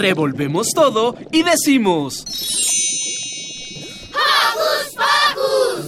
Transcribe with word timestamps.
Revolvemos 0.00 0.68
todo 0.74 1.14
y 1.30 1.42
decimos... 1.42 2.24
¡Hocus 4.14 4.94
Pocus! 4.96 5.86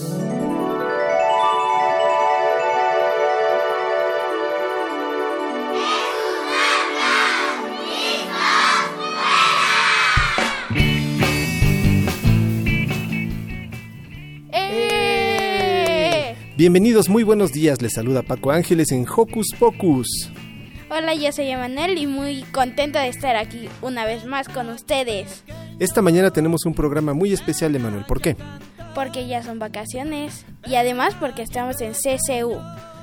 ¡Eh! 14.53 16.37
Bienvenidos, 16.59 17.09
muy 17.09 17.23
buenos 17.23 17.53
días. 17.53 17.81
Les 17.81 17.95
saluda 17.95 18.23
Paco 18.23 18.51
Ángeles 18.51 18.93
en 18.93 19.07
Hocus 19.09 19.55
Pocus. 19.59 20.31
Hola, 20.95 21.15
yo 21.15 21.33
soy 21.33 21.49
Emanuel 21.49 21.97
y 21.97 22.07
muy 22.07 22.43
contento 22.53 22.99
de 22.99 23.09
estar 23.09 23.35
aquí 23.35 23.67
una 23.81 24.05
vez 24.05 24.27
más 24.27 24.47
con 24.47 24.69
ustedes. 24.69 25.43
Esta 25.79 26.03
mañana 26.03 26.31
tenemos 26.31 26.67
un 26.67 26.75
programa 26.75 27.15
muy 27.15 27.33
especial, 27.33 27.75
Emanuel. 27.75 28.05
¿Por 28.05 28.21
qué? 28.21 28.37
Porque 28.95 29.27
ya 29.27 29.43
son 29.43 29.59
vacaciones 29.59 30.45
y 30.67 30.75
además 30.75 31.15
porque 31.19 31.41
estamos 31.41 31.81
en 31.81 31.93
CCU. 31.93 32.59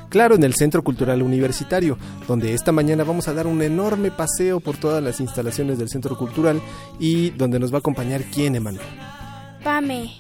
Claro, 0.10 0.36
en 0.36 0.44
el 0.44 0.54
Centro 0.54 0.84
Cultural 0.84 1.24
Universitario, 1.24 1.98
donde 2.28 2.54
esta 2.54 2.72
mañana 2.72 3.04
vamos 3.04 3.28
a 3.28 3.34
dar 3.34 3.48
un 3.48 3.60
enorme 3.64 4.12
paseo 4.12 4.60
por 4.60 4.78
todas 4.78 5.04
las 5.04 5.20
instalaciones 5.20 5.80
del 5.80 5.90
Centro 5.90 6.16
Cultural 6.16 6.62
y 7.00 7.32
donde 7.32 7.58
nos 7.58 7.74
va 7.74 7.78
a 7.78 7.80
acompañar 7.80 8.22
quién, 8.32 8.56
Emanuel. 8.56 8.86
Pame. 9.64 10.12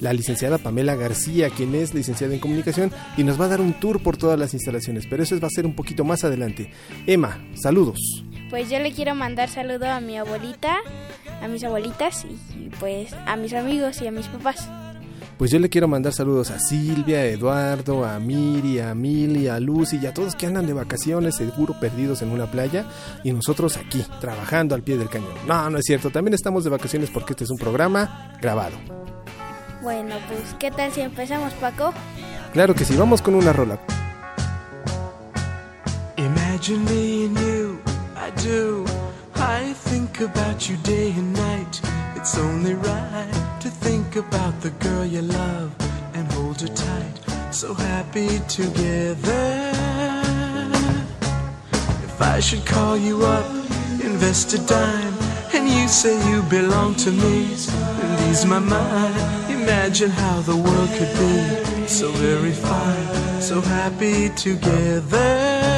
La 0.00 0.12
licenciada 0.12 0.58
Pamela 0.58 0.94
García, 0.94 1.50
quien 1.50 1.74
es 1.74 1.94
licenciada 1.94 2.34
en 2.34 2.40
comunicación 2.40 2.92
y 3.16 3.24
nos 3.24 3.40
va 3.40 3.46
a 3.46 3.48
dar 3.48 3.60
un 3.60 3.74
tour 3.74 4.02
por 4.02 4.16
todas 4.16 4.38
las 4.38 4.54
instalaciones, 4.54 5.06
pero 5.08 5.22
eso 5.22 5.38
va 5.40 5.48
a 5.48 5.50
ser 5.50 5.66
un 5.66 5.74
poquito 5.74 6.04
más 6.04 6.24
adelante. 6.24 6.70
Emma, 7.06 7.44
saludos. 7.54 8.24
Pues 8.50 8.70
yo 8.70 8.78
le 8.78 8.92
quiero 8.92 9.14
mandar 9.14 9.48
saludo 9.48 9.86
a 9.86 10.00
mi 10.00 10.16
abuelita, 10.16 10.78
a 11.42 11.48
mis 11.48 11.64
abuelitas 11.64 12.24
y 12.24 12.70
pues 12.80 13.12
a 13.26 13.36
mis 13.36 13.52
amigos 13.52 14.00
y 14.00 14.06
a 14.06 14.12
mis 14.12 14.26
papás. 14.26 14.68
Pues 15.38 15.52
yo 15.52 15.60
le 15.60 15.68
quiero 15.68 15.86
mandar 15.86 16.12
saludos 16.12 16.50
a 16.50 16.58
Silvia, 16.58 17.18
a 17.18 17.26
Eduardo, 17.26 18.04
a 18.04 18.18
Miri, 18.18 18.80
a 18.80 18.92
Mili, 18.92 19.46
a 19.46 19.60
Lucy 19.60 20.00
y 20.02 20.06
a 20.06 20.12
todos 20.12 20.34
que 20.34 20.46
andan 20.46 20.66
de 20.66 20.72
vacaciones, 20.72 21.36
seguro 21.36 21.78
perdidos 21.78 22.22
en 22.22 22.30
una 22.30 22.50
playa, 22.50 22.86
y 23.22 23.30
nosotros 23.30 23.76
aquí, 23.76 24.04
trabajando 24.20 24.74
al 24.74 24.82
pie 24.82 24.98
del 24.98 25.08
cañón. 25.08 25.34
No, 25.46 25.70
no 25.70 25.78
es 25.78 25.84
cierto, 25.84 26.10
también 26.10 26.34
estamos 26.34 26.64
de 26.64 26.70
vacaciones 26.70 27.10
porque 27.10 27.34
este 27.34 27.44
es 27.44 27.50
un 27.50 27.58
programa 27.58 28.32
grabado. 28.42 28.76
Bueno, 29.88 30.16
pues 30.28 30.54
¿qué 30.58 30.70
tal 30.70 30.92
si 30.92 31.00
empezamos, 31.00 31.54
Paco? 31.54 31.94
Claro 32.52 32.74
que 32.74 32.84
sí, 32.84 32.94
vamos 32.94 33.22
con 33.22 33.34
una 33.34 33.54
rola. 33.54 33.78
Imagine 36.18 36.84
me 36.84 37.24
and 37.24 37.38
you, 37.38 37.80
I 38.14 38.30
do. 38.46 38.84
I 39.36 39.72
think 39.88 40.20
about 40.20 40.68
you 40.68 40.76
day 40.82 41.14
and 41.16 41.32
night. 41.32 41.80
It's 42.16 42.36
only 42.36 42.74
right 42.74 43.32
to 43.60 43.70
think 43.70 44.16
about 44.16 44.60
the 44.60 44.72
girl 44.78 45.06
you 45.06 45.22
love 45.22 45.70
and 46.12 46.30
hold 46.34 46.60
her 46.60 46.68
tight. 46.68 47.50
So 47.50 47.72
happy 47.72 48.40
together. 48.46 49.72
If 52.04 52.20
I 52.20 52.40
should 52.40 52.66
call 52.66 52.98
you 52.98 53.24
up, 53.24 53.46
invest 54.04 54.52
a 54.52 54.58
dime, 54.58 55.14
and 55.54 55.66
you 55.66 55.88
say 55.88 56.12
you 56.28 56.42
belong 56.42 56.94
to 56.96 57.10
me, 57.10 57.54
and 58.02 58.30
ease 58.30 58.44
my 58.44 58.58
mind. 58.58 59.47
Imagine 59.68 60.08
how 60.08 60.40
the 60.40 60.56
world 60.56 60.88
could 60.96 61.12
be 61.18 61.86
so 61.86 62.08
very 62.12 62.52
fine, 62.52 63.42
so 63.42 63.60
happy 63.60 64.30
together. 64.30 65.77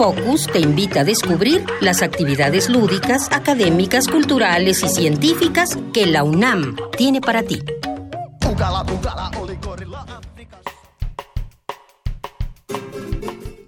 Pocus 0.00 0.46
te 0.46 0.60
invita 0.60 1.00
a 1.00 1.04
descubrir 1.04 1.62
las 1.82 2.00
actividades 2.00 2.70
lúdicas, 2.70 3.28
académicas, 3.30 4.08
culturales 4.08 4.82
y 4.82 4.88
científicas 4.88 5.76
que 5.92 6.06
la 6.06 6.24
UNAM 6.24 6.74
tiene 6.96 7.20
para 7.20 7.42
ti. 7.42 7.62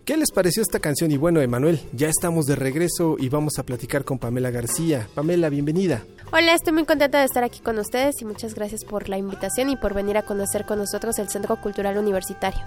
¿Qué 0.06 0.16
les 0.16 0.30
pareció 0.30 0.62
esta 0.62 0.80
canción? 0.80 1.10
Y 1.10 1.18
bueno, 1.18 1.42
Emanuel, 1.42 1.82
ya 1.92 2.08
estamos 2.08 2.46
de 2.46 2.56
regreso 2.56 3.16
y 3.18 3.28
vamos 3.28 3.58
a 3.58 3.64
platicar 3.64 4.06
con 4.06 4.18
Pamela 4.18 4.50
García. 4.50 5.06
Pamela, 5.14 5.50
bienvenida. 5.50 6.02
Hola, 6.32 6.54
estoy 6.54 6.72
muy 6.72 6.86
contenta 6.86 7.18
de 7.18 7.26
estar 7.26 7.44
aquí 7.44 7.60
con 7.60 7.78
ustedes 7.78 8.22
y 8.22 8.24
muchas 8.24 8.54
gracias 8.54 8.86
por 8.86 9.10
la 9.10 9.18
invitación 9.18 9.68
y 9.68 9.76
por 9.76 9.92
venir 9.92 10.16
a 10.16 10.22
conocer 10.22 10.64
con 10.64 10.78
nosotros 10.78 11.18
el 11.18 11.28
Centro 11.28 11.60
Cultural 11.60 11.98
Universitario. 11.98 12.62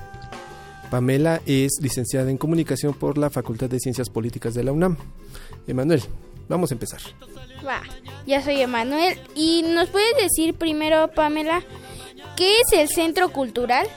Pamela 0.89 1.41
es 1.45 1.79
licenciada 1.81 2.29
en 2.29 2.37
comunicación 2.37 2.93
por 2.93 3.17
la 3.17 3.29
Facultad 3.29 3.69
de 3.69 3.79
Ciencias 3.79 4.09
Políticas 4.09 4.53
de 4.53 4.63
la 4.63 4.71
UNAM. 4.71 4.97
Emanuel, 5.67 6.01
vamos 6.47 6.71
a 6.71 6.75
empezar. 6.75 7.01
Va, 7.65 7.81
ya 8.27 8.43
soy 8.43 8.61
Emanuel. 8.61 9.19
¿Y 9.35 9.63
nos 9.63 9.89
puedes 9.89 10.15
decir 10.17 10.53
primero, 10.53 11.09
Pamela, 11.11 11.63
qué 12.35 12.59
es 12.59 12.79
el 12.79 12.87
Centro 12.89 13.29
Cultural? 13.29 13.87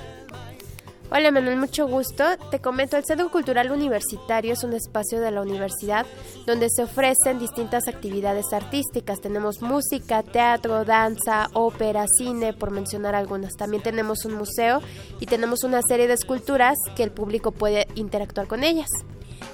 Hola 1.11 1.31
Manuel, 1.31 1.57
mucho 1.57 1.89
gusto. 1.89 2.23
Te 2.51 2.61
comento, 2.61 2.99
el 2.99 3.05
Centro 3.07 3.31
Cultural 3.31 3.71
Universitario 3.71 4.53
es 4.53 4.63
un 4.63 4.75
espacio 4.75 5.21
de 5.21 5.31
la 5.31 5.41
universidad 5.41 6.05
donde 6.47 6.69
se 6.69 6.83
ofrecen 6.83 7.39
distintas 7.39 7.89
actividades 7.89 8.53
artísticas. 8.53 9.23
Tenemos 9.23 9.63
música, 9.63 10.23
teatro, 10.23 10.85
danza, 10.85 11.49
ópera, 11.55 12.05
cine, 12.19 12.53
por 12.53 12.73
mencionar 12.73 13.15
algunas. 13.15 13.57
También 13.57 13.83
tenemos 13.83 14.27
un 14.27 14.35
museo 14.35 14.83
y 15.19 15.25
tenemos 15.25 15.65
una 15.65 15.81
serie 15.81 16.09
de 16.09 16.13
esculturas 16.13 16.77
que 16.95 17.05
el 17.05 17.11
público 17.11 17.53
puede 17.53 17.89
interactuar 17.95 18.47
con 18.47 18.63
ellas. 18.63 18.89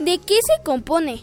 ¿De 0.00 0.18
qué 0.18 0.34
se 0.34 0.60
compone? 0.64 1.22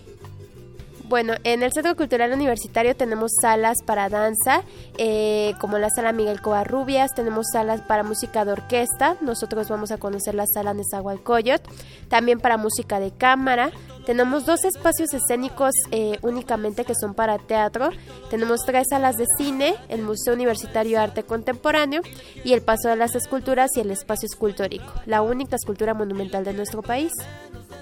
Bueno, 1.11 1.33
en 1.43 1.61
el 1.61 1.73
Centro 1.73 1.93
Cultural 1.97 2.31
Universitario 2.31 2.95
tenemos 2.95 3.33
salas 3.41 3.79
para 3.85 4.07
danza, 4.07 4.63
eh, 4.97 5.55
como 5.59 5.77
la 5.77 5.89
sala 5.89 6.13
Miguel 6.13 6.39
Covarrubias, 6.39 7.13
tenemos 7.13 7.47
salas 7.51 7.81
para 7.81 8.03
música 8.03 8.45
de 8.45 8.53
orquesta, 8.53 9.17
nosotros 9.19 9.67
vamos 9.67 9.91
a 9.91 9.97
conocer 9.97 10.35
la 10.35 10.47
sala 10.47 10.73
Nezahualcóyotl, 10.73 11.69
también 12.07 12.39
para 12.39 12.55
música 12.55 13.01
de 13.01 13.11
cámara, 13.11 13.71
tenemos 14.05 14.45
dos 14.45 14.63
espacios 14.63 15.13
escénicos 15.13 15.73
eh, 15.91 16.17
únicamente 16.21 16.85
que 16.85 16.95
son 16.95 17.13
para 17.13 17.37
teatro, 17.39 17.89
tenemos 18.29 18.61
tres 18.65 18.87
salas 18.89 19.17
de 19.17 19.25
cine, 19.37 19.75
el 19.89 20.03
Museo 20.03 20.33
Universitario 20.33 20.91
de 20.91 21.03
Arte 21.03 21.23
Contemporáneo 21.23 22.03
y 22.45 22.53
el 22.53 22.61
Paso 22.61 22.87
de 22.87 22.95
las 22.95 23.15
Esculturas 23.15 23.71
y 23.75 23.81
el 23.81 23.91
Espacio 23.91 24.27
Escultórico, 24.27 24.93
la 25.05 25.21
única 25.23 25.57
escultura 25.57 25.93
monumental 25.93 26.45
de 26.45 26.53
nuestro 26.53 26.81
país. 26.81 27.11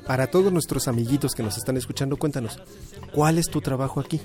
Para 0.06 0.28
todos 0.28 0.52
nuestros 0.52 0.88
amiguitos 0.88 1.36
que 1.36 1.44
nos 1.44 1.58
están 1.58 1.78
escuchando, 1.78 2.18
cuéntanos, 2.18 2.60
¿cuál 3.14 3.38
es 3.38 3.50
tu 3.50 3.62
trabajo 3.62 4.00
aquí? 4.00 4.20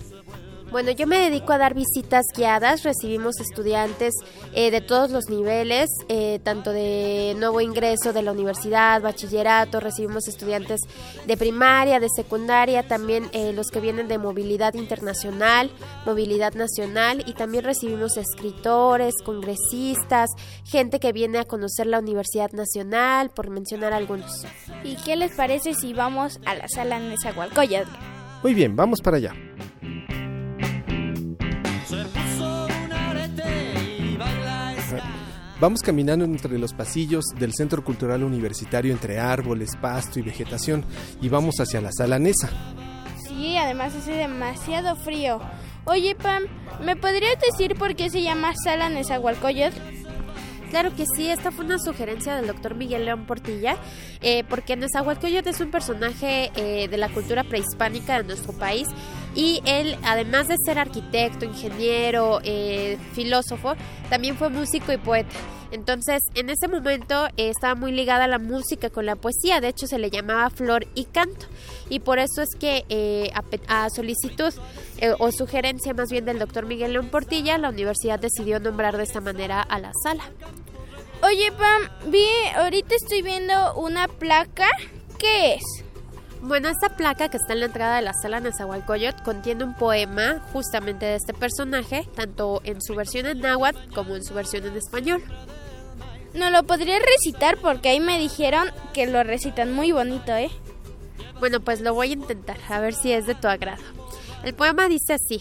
Bueno, 0.75 0.91
yo 0.91 1.06
me 1.06 1.21
dedico 1.21 1.53
a 1.53 1.59
dar 1.59 1.73
visitas 1.73 2.26
guiadas. 2.37 2.82
Recibimos 2.82 3.38
estudiantes 3.38 4.12
eh, 4.55 4.73
de 4.73 4.81
todos 4.81 5.12
los 5.12 5.31
niveles, 5.31 5.88
eh, 6.09 6.41
tanto 6.43 6.73
de 6.73 7.37
nuevo 7.38 7.61
ingreso 7.61 8.12
de 8.12 8.23
la 8.23 8.32
universidad, 8.32 9.00
bachillerato. 9.00 9.79
Recibimos 9.79 10.26
estudiantes 10.26 10.81
de 11.29 11.37
primaria, 11.37 12.00
de 12.00 12.09
secundaria, 12.09 12.88
también 12.88 13.29
eh, 13.31 13.53
los 13.53 13.69
que 13.69 13.79
vienen 13.79 14.09
de 14.09 14.19
movilidad 14.19 14.75
internacional, 14.75 15.71
movilidad 16.06 16.55
nacional 16.55 17.23
y 17.25 17.35
también 17.35 17.62
recibimos 17.62 18.17
escritores, 18.17 19.15
congresistas, 19.25 20.29
gente 20.65 20.99
que 20.99 21.12
viene 21.12 21.38
a 21.38 21.44
conocer 21.44 21.87
la 21.87 22.00
Universidad 22.00 22.50
Nacional, 22.50 23.31
por 23.31 23.49
mencionar 23.49 23.93
algunos. 23.93 24.44
¿Y 24.82 24.97
qué 24.97 25.15
les 25.15 25.37
parece 25.37 25.75
si 25.75 25.93
vamos 25.93 26.41
a 26.44 26.56
la 26.56 26.67
sala 26.67 26.99
Nezahualcóyotl? 26.99 27.93
Muy 28.43 28.55
bien, 28.55 28.75
vamos 28.75 29.00
para 29.00 29.19
allá. 29.19 29.53
Vamos 35.64 35.81
caminando 35.81 36.26
entre 36.26 36.58
los 36.58 36.75
pasillos 36.75 37.25
del 37.38 37.55
Centro 37.55 37.82
Cultural 37.82 38.22
Universitario 38.22 38.93
entre 38.93 39.19
árboles, 39.19 39.70
pasto 39.81 40.19
y 40.19 40.22
vegetación 40.22 40.84
y 41.22 41.31
vamos 41.31 41.55
hacia 41.58 41.81
la 41.81 41.90
sala 41.90 42.19
Nesa. 42.19 42.50
Sí, 43.26 43.56
además 43.56 43.94
hace 43.94 44.12
demasiado 44.12 44.94
frío. 44.94 45.40
Oye, 45.87 46.16
Pam, 46.16 46.43
¿me 46.84 46.96
podrías 46.96 47.38
decir 47.40 47.76
por 47.78 47.96
qué 47.96 48.11
se 48.11 48.20
llama 48.20 48.52
sala 48.62 48.90
Nezahualcóyotl? 48.90 49.78
Claro 50.69 50.94
que 50.94 51.06
sí, 51.16 51.31
esta 51.31 51.50
fue 51.50 51.64
una 51.64 51.78
sugerencia 51.78 52.37
del 52.37 52.46
doctor 52.46 52.75
Miguel 52.75 53.06
León 53.06 53.25
Portilla, 53.25 53.78
eh, 54.20 54.44
porque 54.50 54.76
Nezahualcóyotl 54.76 55.49
es 55.49 55.61
un 55.62 55.70
personaje 55.70 56.52
eh, 56.56 56.88
de 56.88 56.96
la 56.99 57.08
cultura 57.08 57.43
prehispánica 57.43 58.19
de 58.19 58.25
nuestro 58.25 58.52
país 58.52 58.87
y 59.34 59.60
él, 59.64 59.96
además 60.04 60.48
de 60.48 60.56
ser 60.64 60.78
arquitecto, 60.78 61.44
ingeniero, 61.44 62.40
eh, 62.44 62.98
filósofo, 63.12 63.75
también 64.08 64.36
fue 64.36 64.48
músico 64.48 64.92
y 64.92 64.96
poeta. 64.96 65.34
Entonces, 65.72 66.20
en 66.34 66.50
ese 66.50 66.69
momento 66.69 67.26
eh, 67.36 67.48
estaba 67.48 67.75
muy 67.75 67.90
ligada 67.90 68.28
la 68.28 68.38
música 68.38 68.90
con 68.90 69.06
la 69.06 69.16
poesía, 69.16 69.60
de 69.60 69.69
hecho 69.69 69.88
se 69.88 69.98
le 69.98 70.10
llamaba 70.10 70.50
flor 70.50 70.86
y 70.94 71.04
canto, 71.06 71.46
y 71.88 71.98
por 71.98 72.20
eso 72.20 72.42
es 72.42 72.50
que 72.58 72.84
eh, 72.88 73.32
a, 73.66 73.90
solicitud 73.90 74.54
o 75.19 75.32
sugerencia 75.32 75.92
más 75.92 76.08
bien 76.10 76.25
del 76.25 76.38
doctor 76.38 76.66
Miguel 76.66 76.92
León 76.92 77.08
Portilla, 77.08 77.58
la 77.58 77.70
universidad 77.70 78.20
decidió 78.20 78.60
nombrar 78.60 78.96
de 78.96 79.02
esta 79.02 79.20
manera 79.20 79.60
a 79.60 79.78
la 79.80 79.90
sala. 80.04 80.22
Oye, 81.22 81.50
Pam, 81.52 82.10
vi, 82.10 82.26
ahorita 82.56 82.94
estoy 82.94 83.22
viendo 83.22 83.75
una 83.75 84.08
placa. 84.08 84.69
¿Qué 85.19 85.54
es? 85.54 85.84
Bueno, 86.46 86.69
esta 86.69 86.91
placa 86.91 87.31
que 87.31 87.38
está 87.38 87.55
en 87.55 87.61
la 87.61 87.67
entrada 87.67 87.96
de 87.96 88.02
la 88.02 88.12
sala 88.12 88.38
Nezahualcóyotl 88.38 89.23
contiene 89.23 89.64
un 89.64 89.73
poema 89.73 90.43
justamente 90.52 91.06
de 91.06 91.14
este 91.14 91.32
personaje, 91.32 92.06
tanto 92.14 92.61
en 92.64 92.82
su 92.82 92.94
versión 92.94 93.25
en 93.25 93.41
náhuatl 93.41 93.79
como 93.94 94.14
en 94.14 94.23
su 94.23 94.35
versión 94.35 94.67
en 94.67 94.76
español. 94.76 95.25
No 96.35 96.50
lo 96.50 96.64
podría 96.64 96.99
recitar 96.99 97.56
porque 97.56 97.88
ahí 97.88 97.99
me 97.99 98.19
dijeron 98.19 98.69
que 98.93 99.06
lo 99.06 99.23
recitan 99.23 99.73
muy 99.73 99.93
bonito, 99.93 100.35
¿eh? 100.35 100.50
Bueno, 101.41 101.61
pues 101.61 101.81
lo 101.81 101.94
voy 101.94 102.11
a 102.11 102.12
intentar, 102.12 102.58
a 102.69 102.79
ver 102.79 102.93
si 102.93 103.11
es 103.11 103.25
de 103.25 103.35
tu 103.35 103.49
agrado. 103.49 103.82
El 104.43 104.52
poema 104.52 104.87
dice 104.87 105.14
así: 105.14 105.40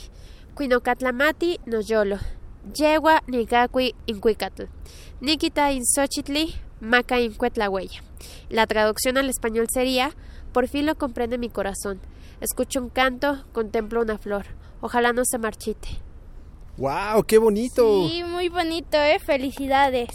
Cuinocatlamati 0.53 1.59
no 1.65 1.81
yolo, 1.81 2.17
yegua 2.73 3.23
nigacui 3.27 3.93
incuicatl, 4.05 4.67
nikita 5.19 5.73
in 5.73 5.83
Xochitli, 5.85 6.55
maca 6.79 7.19
in 7.19 7.33
Cuetlahuella. 7.33 8.01
La 8.47 8.67
traducción 8.67 9.17
al 9.17 9.29
español 9.29 9.67
sería: 9.69 10.15
Por 10.53 10.67
fin 10.67 10.85
lo 10.85 10.95
comprende 10.95 11.37
mi 11.37 11.49
corazón. 11.49 11.99
Escucho 12.39 12.79
un 12.79 12.89
canto, 12.89 13.43
contemplo 13.51 14.01
una 14.01 14.17
flor. 14.17 14.45
Ojalá 14.81 15.11
no 15.11 15.23
se 15.25 15.37
marchite. 15.37 15.87
¡Wow! 16.77 17.23
¡Qué 17.27 17.37
bonito! 17.37 18.07
Sí, 18.07 18.23
muy 18.23 18.49
bonito, 18.49 18.97
¿eh? 18.97 19.19
Felicidades. 19.19 20.09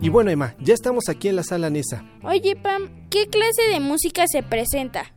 Y 0.00 0.08
bueno, 0.10 0.30
Emma, 0.30 0.54
ya 0.60 0.74
estamos 0.74 1.08
aquí 1.08 1.28
en 1.28 1.36
la 1.36 1.42
sala 1.42 1.70
Nesa. 1.70 2.04
Oye, 2.22 2.56
Pam, 2.56 3.08
¿qué 3.08 3.26
clase 3.28 3.62
de 3.70 3.80
música 3.80 4.24
se 4.26 4.42
presenta? 4.42 5.13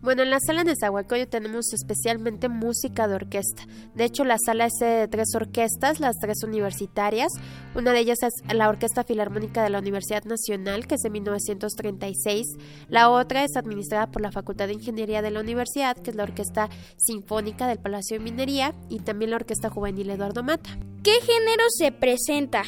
Bueno, 0.00 0.22
en 0.22 0.30
la 0.30 0.38
sala 0.38 0.62
de 0.62 0.76
Zahualcóyotl 0.78 1.28
tenemos 1.28 1.72
especialmente 1.72 2.48
música 2.48 3.08
de 3.08 3.16
orquesta. 3.16 3.64
De 3.96 4.04
hecho, 4.04 4.24
la 4.24 4.36
sala 4.38 4.66
es 4.66 4.74
sede 4.78 5.00
de 5.00 5.08
tres 5.08 5.34
orquestas, 5.34 5.98
las 5.98 6.16
tres 6.20 6.44
universitarias. 6.44 7.32
Una 7.74 7.92
de 7.92 7.98
ellas 7.98 8.18
es 8.22 8.54
la 8.54 8.68
Orquesta 8.68 9.02
Filarmónica 9.02 9.62
de 9.64 9.70
la 9.70 9.80
Universidad 9.80 10.22
Nacional, 10.22 10.86
que 10.86 10.94
es 10.94 11.00
de 11.00 11.10
1936. 11.10 12.46
La 12.88 13.10
otra 13.10 13.42
es 13.42 13.56
administrada 13.56 14.06
por 14.06 14.22
la 14.22 14.30
Facultad 14.30 14.68
de 14.68 14.74
Ingeniería 14.74 15.20
de 15.20 15.32
la 15.32 15.40
universidad, 15.40 15.96
que 15.96 16.10
es 16.10 16.16
la 16.16 16.22
Orquesta 16.22 16.68
Sinfónica 16.96 17.66
del 17.66 17.78
Palacio 17.78 18.18
de 18.18 18.24
Minería, 18.24 18.74
y 18.88 19.00
también 19.00 19.32
la 19.32 19.36
Orquesta 19.36 19.68
Juvenil 19.68 20.10
Eduardo 20.10 20.44
Mata. 20.44 20.78
¿Qué 21.02 21.14
género 21.22 21.64
se 21.76 21.90
presenta? 21.90 22.62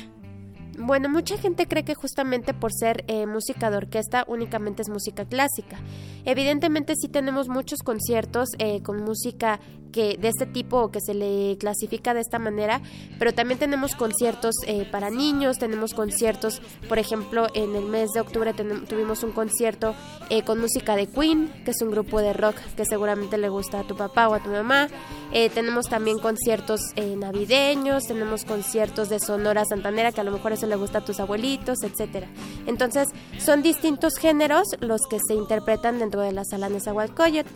Bueno, 0.83 1.11
mucha 1.11 1.37
gente 1.37 1.67
cree 1.67 1.85
que 1.85 1.95
justamente 1.95 2.55
por 2.55 2.73
ser 2.73 3.05
eh, 3.07 3.27
música 3.27 3.71
de 3.71 3.77
orquesta 3.77 4.25
únicamente 4.27 4.81
es 4.81 4.89
música 4.89 5.27
clásica. 5.27 5.77
Evidentemente 6.25 6.95
sí 6.97 7.09
tenemos 7.09 7.49
muchos 7.49 7.81
conciertos 7.81 8.49
eh, 8.59 8.83
con 8.83 9.05
música 9.05 9.61
que 9.93 10.17
de 10.17 10.29
este 10.29 10.47
tipo 10.47 10.79
o 10.79 10.91
que 10.91 11.01
se 11.01 11.15
le 11.15 11.57
clasifica 11.59 12.15
de 12.15 12.21
esta 12.21 12.39
manera, 12.39 12.81
pero 13.19 13.33
también 13.33 13.59
tenemos 13.59 13.95
conciertos 13.95 14.55
eh, 14.67 14.87
para 14.91 15.11
niños, 15.11 15.59
tenemos 15.59 15.95
conciertos, 15.95 16.63
por 16.89 16.99
ejemplo, 16.99 17.49
en 17.55 17.75
el 17.77 17.85
mes 17.85 18.11
de 18.15 18.21
octubre 18.21 18.55
tuvimos 18.55 19.23
un 19.23 19.33
concierto 19.33 19.95
eh, 20.29 20.43
con 20.43 20.61
música 20.61 20.97
de 20.97 21.07
Queen, 21.07 21.53
que 21.65 21.73
es 21.73 21.83
un 21.83 21.91
grupo 21.91 22.21
de 22.21 22.33
rock 22.33 22.57
que 22.77 22.85
seguramente 22.85 23.39
le 23.39 23.49
gusta 23.49 23.81
a 23.81 23.85
tu 23.85 23.97
papá 23.97 24.29
o 24.29 24.35
a 24.35 24.43
tu 24.43 24.51
mamá. 24.51 24.89
Eh, 25.33 25.49
tenemos 25.51 25.87
también 25.87 26.19
conciertos 26.19 26.81
eh, 26.97 27.15
navideños, 27.17 28.05
tenemos 28.05 28.45
conciertos 28.45 29.09
de 29.09 29.21
Sonora 29.21 29.65
Santanera, 29.65 30.13
que 30.13 30.21
a 30.21 30.25
lo 30.25 30.33
mejor 30.33 30.53
eso 30.53 30.67
le 30.67 30.77
gusta 30.77 30.99
a 30.99 31.05
tus 31.05 31.21
abuelitos, 31.21 31.83
etcétera. 31.83 32.29
Entonces, 32.67 33.09
son 33.39 33.63
distintos 33.63 34.15
géneros 34.19 34.65
los 34.81 35.01
que 35.09 35.19
se 35.27 35.35
interpretan 35.35 35.99
dentro 35.99 36.21
de 36.21 36.33
la 36.33 36.45
sala 36.45 36.69
Nezahualcóyotl. 36.69 37.51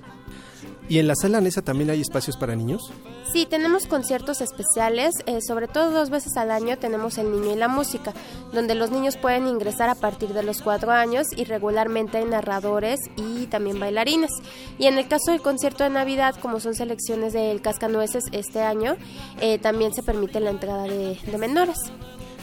¿Y 0.89 0.99
en 0.99 1.09
la 1.09 1.15
sala 1.15 1.41
Nesa 1.41 1.63
también 1.63 1.91
hay 1.91 2.03
espacios 2.03 2.37
para 2.37 2.55
niños? 2.55 2.93
Sí, 3.33 3.47
tenemos 3.47 3.87
conciertos 3.87 4.41
especiales, 4.43 5.13
eh, 5.27 5.41
sobre 5.41 5.67
todo 5.67 5.91
dos 5.91 6.11
veces 6.11 6.37
al 6.37 6.51
año 6.51 6.79
tenemos 6.79 7.17
el 7.17 7.33
niño 7.33 7.53
y 7.53 7.57
la 7.57 7.69
música, 7.69 8.13
donde 8.53 8.75
los 8.75 8.91
niños 8.91 9.17
pueden 9.17 9.49
ingresar 9.49 9.89
a 9.89 9.95
partir 9.95 10.35
de 10.35 10.43
los 10.43 10.61
cuatro 10.61 10.93
años 10.93 11.27
y 11.35 11.45
regularmente 11.45 12.19
hay 12.19 12.27
narradores 12.27 13.01
y 13.17 13.47
también 13.47 13.81
bailarines. 13.81 14.31
Y 14.79 14.87
en 14.87 14.99
el 14.99 15.09
caso 15.09 15.33
del 15.33 15.41
concierto 15.41 15.85
de 15.85 15.91
Navidad, 15.91 16.37
como 16.41 16.61
son 16.61 16.75
selecciones 16.75 17.33
del 17.33 17.63
Cascanueces 17.63 18.25
este 18.33 18.61
año, 18.61 18.97
eh, 19.41 19.59
también 19.59 19.95
se 19.95 20.03
permite 20.03 20.39
la 20.39 20.51
entrada 20.51 20.85
de, 20.85 21.19
de 21.19 21.39
menores. 21.39 21.79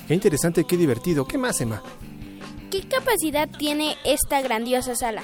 Qué 0.08 0.16
interesante, 0.16 0.66
qué 0.66 0.78
divertido. 0.78 1.26
¿Qué 1.26 1.38
más, 1.38 1.62
Emma? 1.62 1.82
¿Qué 2.72 2.88
capacidad 2.88 3.50
tiene 3.50 3.98
esta 4.06 4.42
grandiosa 4.42 4.96
sala? 4.96 5.24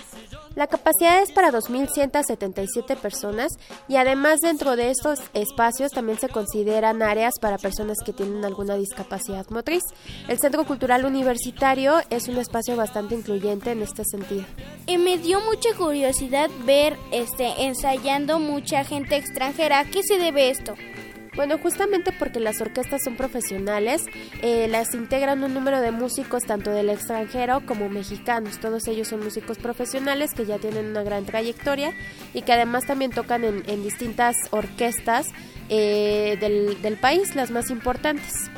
La 0.56 0.68
capacidad 0.68 1.22
es 1.22 1.32
para 1.32 1.51
2.177 1.51 2.98
personas 2.98 3.54
y 3.88 3.96
además 3.96 4.42
dentro 4.42 4.75
de 4.75 4.89
estos 4.89 5.20
espacios 5.34 5.92
también 5.92 6.20
se 6.20 6.30
consideran 6.30 7.01
áreas 7.04 7.36
para 7.39 7.58
personas 7.58 7.98
que 8.04 8.12
tienen 8.12 8.44
alguna 8.44 8.75
discapacidad 8.75 9.46
motriz. 9.50 9.84
El 10.27 10.39
Centro 10.39 10.66
Cultural 10.66 11.06
Universitario 11.06 11.94
es 12.10 12.27
un 12.27 12.38
espacio 12.38 12.75
bastante 12.75 13.16
incluyente 13.16 13.72
en 13.72 13.82
este 13.82 14.04
sentido. 14.04 14.44
Y 14.88 14.98
me 14.98 15.18
dio 15.18 15.39
mucha 15.42 15.74
curiosidad 15.77 16.50
ver 16.66 16.98
este 17.12 17.63
ensayando 17.63 18.39
mucha 18.39 18.84
gente 18.84 19.16
extranjera. 19.16 19.80
¿A 19.80 19.86
qué 19.86 20.01
se 20.04 20.18
debe 20.18 20.50
esto? 20.50 20.74
Bueno, 21.38 21.60
justamente 21.60 22.12
porque 22.12 22.39
las 22.39 22.60
orquestas 22.62 23.03
son 23.03 23.15
profesionales, 23.15 24.01
eh, 24.41 24.67
las 24.67 24.96
integran 24.96 25.44
un 25.44 25.53
número 25.53 25.79
de 25.82 25.91
músicos 25.91 26.44
tanto 26.44 26.72
del 26.72 26.89
extranjero 26.89 27.63
como 27.65 27.89
mexicanos. 27.89 28.58
Todos 28.60 28.88
ellos 28.88 29.08
son 29.08 29.24
músicos 29.24 29.60
profesionales 29.60 30.34
que 30.34 30.48
ya 30.48 30.58
tienen 30.58 30.88
una 30.88 31.03
gran 31.03 31.25
trayectoria 31.25 31.94
y 32.34 32.41
que 32.41 32.53
además 32.53 32.88
también 32.88 33.12
tocan 33.12 33.44
en, 33.44 33.63
en 33.67 33.84
distintas 33.84 34.36
orquestas 34.50 35.27
eh, 35.70 36.38
del, 36.39 36.82
del 36.82 36.98
país, 36.98 37.36
las 37.36 37.51
más 37.51 37.70
importantes. 37.70 38.50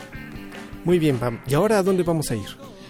Muy 0.86 1.00
bien, 1.00 1.20
Pam. 1.20 1.42
¿Y 1.48 1.56
ahora 1.56 1.80
a 1.80 1.84
dónde 1.84 2.04
vamos 2.04 2.32
a 2.32 2.36
ir? 2.36 2.48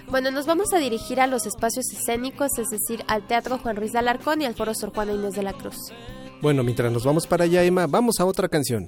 Bueno, 0.08 0.30
nos 0.30 0.46
vamos 0.46 0.72
a 0.72 0.78
dirigir 0.78 1.20
a 1.20 1.26
los 1.26 1.48
espacios 1.48 1.92
escénicos, 1.92 2.60
es 2.60 2.70
decir, 2.70 3.04
al 3.08 3.26
Teatro 3.26 3.58
Juan 3.58 3.76
Ruiz 3.76 3.94
de 3.94 4.00
Alarcón 4.00 4.44
y 4.44 4.46
al 4.46 4.54
Foro 4.54 4.76
Sor 4.76 4.94
Juana 4.94 5.14
Inés 5.14 5.34
de 5.34 5.42
la 5.42 5.54
Cruz. 5.54 5.78
Bueno, 6.44 6.64
mientras 6.64 6.92
nos 6.92 7.04
vamos 7.04 7.26
para 7.26 7.46
allá, 7.46 7.64
Emma, 7.64 7.88
vamos 7.88 8.20
a 8.20 8.26
otra 8.26 8.48
canción. 8.48 8.88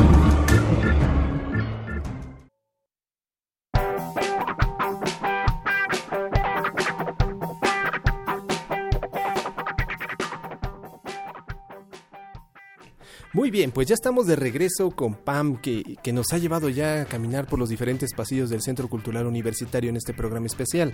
Bien, 13.71 13.73
pues 13.73 13.87
ya 13.87 13.95
estamos 13.95 14.27
de 14.27 14.35
regreso 14.35 14.91
con 14.91 15.15
Pam, 15.15 15.57
que, 15.57 15.95
que 16.03 16.13
nos 16.13 16.33
ha 16.33 16.37
llevado 16.37 16.69
ya 16.69 17.01
a 17.01 17.05
caminar 17.05 17.47
por 17.47 17.59
los 17.59 17.69
diferentes 17.69 18.13
pasillos 18.13 18.49
del 18.49 18.61
Centro 18.61 18.87
Cultural 18.87 19.25
Universitario 19.25 19.89
en 19.89 19.97
este 19.97 20.13
programa 20.13 20.45
especial. 20.45 20.93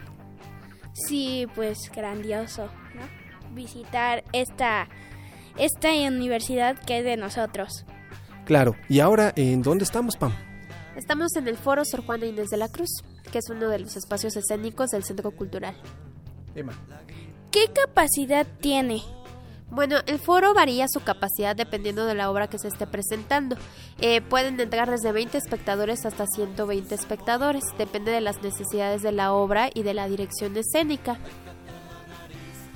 Sí, 0.94 1.48
pues 1.56 1.92
grandioso, 1.96 2.70
¿no? 2.96 3.56
Visitar 3.56 4.24
esta, 4.34 4.88
esta 5.58 5.92
universidad 6.08 6.78
que 6.80 7.00
es 7.00 7.04
de 7.04 7.18
nosotros. 7.18 7.86
Claro, 8.46 8.76
y 8.88 9.00
ahora, 9.00 9.34
¿en 9.36 9.62
dónde 9.62 9.84
estamos, 9.84 10.16
Pam? 10.16 10.34
Estamos 10.96 11.36
en 11.36 11.48
el 11.48 11.58
Foro 11.58 11.84
Sor 11.86 12.06
Juana 12.06 12.26
Inés 12.26 12.50
de 12.50 12.58
la 12.58 12.70
Cruz, 12.70 12.90
que 13.32 13.40
es 13.40 13.50
uno 13.50 13.70
de 13.70 13.80
los 13.80 13.96
espacios 13.96 14.36
escénicos 14.36 14.92
del 14.92 15.04
Centro 15.04 15.32
Cultural. 15.32 15.76
Emma. 16.56 16.74
¿Qué 17.52 17.68
capacidad 17.74 18.48
tiene? 18.62 19.02
Bueno, 19.70 19.98
el 20.06 20.18
foro 20.18 20.54
varía 20.54 20.88
su 20.88 21.02
capacidad 21.02 21.56
dependiendo 21.56 22.06
de 22.06 22.16
la 22.16 22.32
obra 22.32 22.48
que 22.48 22.58
se 22.58 22.70
esté 22.70 22.88
presentando. 22.88 23.58
Eh, 24.00 24.22
pueden 24.22 24.60
entrar 24.60 24.90
desde 24.90 25.12
20 25.12 25.38
espectadores 25.38 26.06
hasta 26.06 26.26
120 26.26 26.96
espectadores, 26.96 27.64
depende 27.78 28.12
de 28.12 28.22
las 28.22 28.42
necesidades 28.42 29.02
de 29.02 29.12
la 29.12 29.34
obra 29.34 29.70
y 29.74 29.84
de 29.84 29.94
la 29.94 30.08
dirección 30.08 30.56
escénica. 30.56 31.18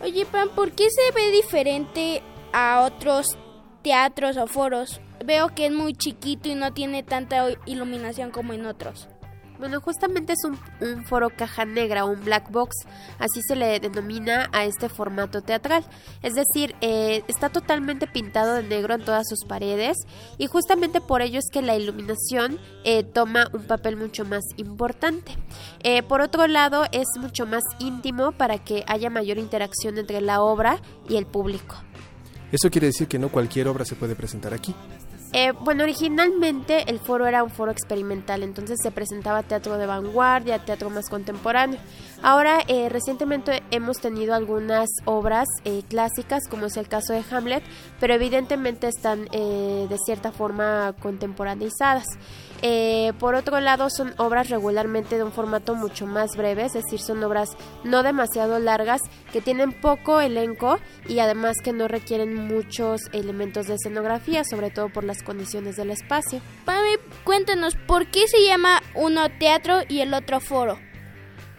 Oye, 0.02 0.26
Pam, 0.26 0.50
¿por 0.50 0.72
qué 0.72 0.90
se 0.90 1.14
ve 1.14 1.32
diferente 1.32 2.24
a 2.54 2.82
otros 2.82 3.38
teatros 3.84 4.36
o 4.38 4.48
foros? 4.48 5.00
Veo 5.24 5.50
que 5.50 5.68
es 5.68 5.72
muy 5.72 5.94
chiquito 5.94 6.50
y 6.50 6.56
no 6.56 6.74
tiene 6.74 7.04
tanta 7.04 7.46
iluminación 7.66 8.32
como 8.32 8.54
en 8.54 8.66
otros. 8.66 9.08
Bueno, 9.62 9.80
justamente 9.80 10.34
es 10.34 10.40
un, 10.44 11.06
foro 11.06 11.30
caja 11.30 11.66
negra, 11.66 12.04
un 12.04 12.26
black 12.26 12.50
box, 12.50 12.78
así 13.20 13.44
se 13.48 13.56
le 13.56 13.80
denomina 13.80 14.50
a 14.54 14.66
este 14.66 14.90
formato 14.90 15.44
teatral. 15.44 15.86
Es 16.24 16.34
decir, 16.34 16.74
eh, 16.82 17.24
está 17.28 17.50
totalmente 17.50 18.08
pintado 18.08 18.56
de 18.56 18.64
negro 18.64 18.96
en 18.96 19.06
todas 19.06 19.30
sus 19.30 19.46
paredes 19.46 19.98
y 20.40 20.48
justamente 20.48 21.00
por 21.00 21.22
ello 21.22 21.38
es 21.38 21.46
que 21.52 21.62
la 21.62 21.76
iluminación 21.76 22.58
eh, 22.84 23.04
toma 23.04 23.50
un 23.54 23.62
papel 23.68 23.98
mucho 23.98 24.26
más 24.26 24.42
importante. 24.58 25.38
Eh, 25.84 26.02
por 26.02 26.22
otro 26.22 26.48
lado, 26.48 26.86
es 26.92 27.06
mucho 27.20 27.46
más 27.46 27.64
íntimo 27.78 28.32
para 28.32 28.58
que 28.58 28.84
haya 28.88 29.12
mayor 29.12 29.38
interacción 29.38 30.00
entre 30.00 30.22
la 30.22 30.42
obra 30.42 30.82
y 31.08 31.18
el 31.18 31.28
público. 31.28 31.76
Eso 32.52 32.72
quiere 32.72 32.88
decir 32.88 33.08
que 33.08 33.20
no 33.20 33.30
cualquier 33.30 33.68
obra 33.68 33.86
se 33.86 33.94
puede 33.94 34.16
presentar 34.16 34.56
aquí. 34.56 34.74
Eh, 35.34 35.54
bueno, 35.62 35.84
originalmente 35.84 36.90
el 36.90 37.00
foro 37.00 37.26
era 37.26 37.42
un 37.42 37.50
foro 37.50 37.72
experimental, 37.72 38.44
entonces 38.44 38.78
se 38.84 38.92
presentaba 38.92 39.44
teatro 39.44 39.78
de 39.78 39.86
vanguardia, 39.86 40.60
teatro 40.66 40.90
más 40.90 41.08
contemporáneo. 41.08 41.80
Ahora, 42.22 42.60
eh, 42.68 42.90
recientemente 42.90 43.64
hemos 43.72 43.98
tenido 44.00 44.36
algunas 44.36 44.90
obras 45.06 45.48
eh, 45.64 45.84
clásicas, 45.88 46.48
como 46.50 46.66
es 46.66 46.76
el 46.76 46.90
caso 46.90 47.14
de 47.14 47.24
Hamlet, 47.32 47.64
pero 48.00 48.14
evidentemente 48.14 48.88
están 48.88 49.26
de 49.32 49.98
cierta 50.06 50.32
forma 50.32 50.94
contemporaneizadas. 51.00 52.06
Por 53.20 53.36
otro 53.36 53.60
lado, 53.60 53.90
son 53.90 54.14
obras 54.18 54.50
regularmente 54.50 55.18
de 55.18 55.24
un 55.24 55.32
formato 55.32 55.76
mucho 55.76 56.06
más 56.06 56.36
breve, 56.36 56.66
es 56.66 56.74
decir, 56.74 57.00
son 57.00 57.24
obras 57.24 57.50
no 57.84 58.04
demasiado 58.04 58.60
largas, 58.60 59.02
que 59.32 59.42
tienen 59.42 59.72
poco 59.72 60.22
elenco 60.22 60.80
y 61.08 61.20
además 61.20 61.58
que 61.64 61.74
no 61.74 61.88
requieren 61.88 62.36
muchos 62.36 63.02
elementos 63.14 63.68
de 63.68 63.76
escenografía, 63.76 64.44
sobre 64.44 64.70
todo 64.70 64.90
por 64.90 65.04
las 65.04 65.24
condiciones 65.24 65.76
del 65.76 65.92
espacio. 65.92 66.42
Pame, 66.66 66.98
cuéntanos, 67.24 67.76
¿por 67.88 68.08
qué 68.08 68.28
se 68.28 68.46
llama 68.46 68.82
uno 68.96 69.30
teatro 69.40 69.80
y 69.88 70.02
el 70.02 70.14
otro 70.14 70.40
foro? 70.40 70.78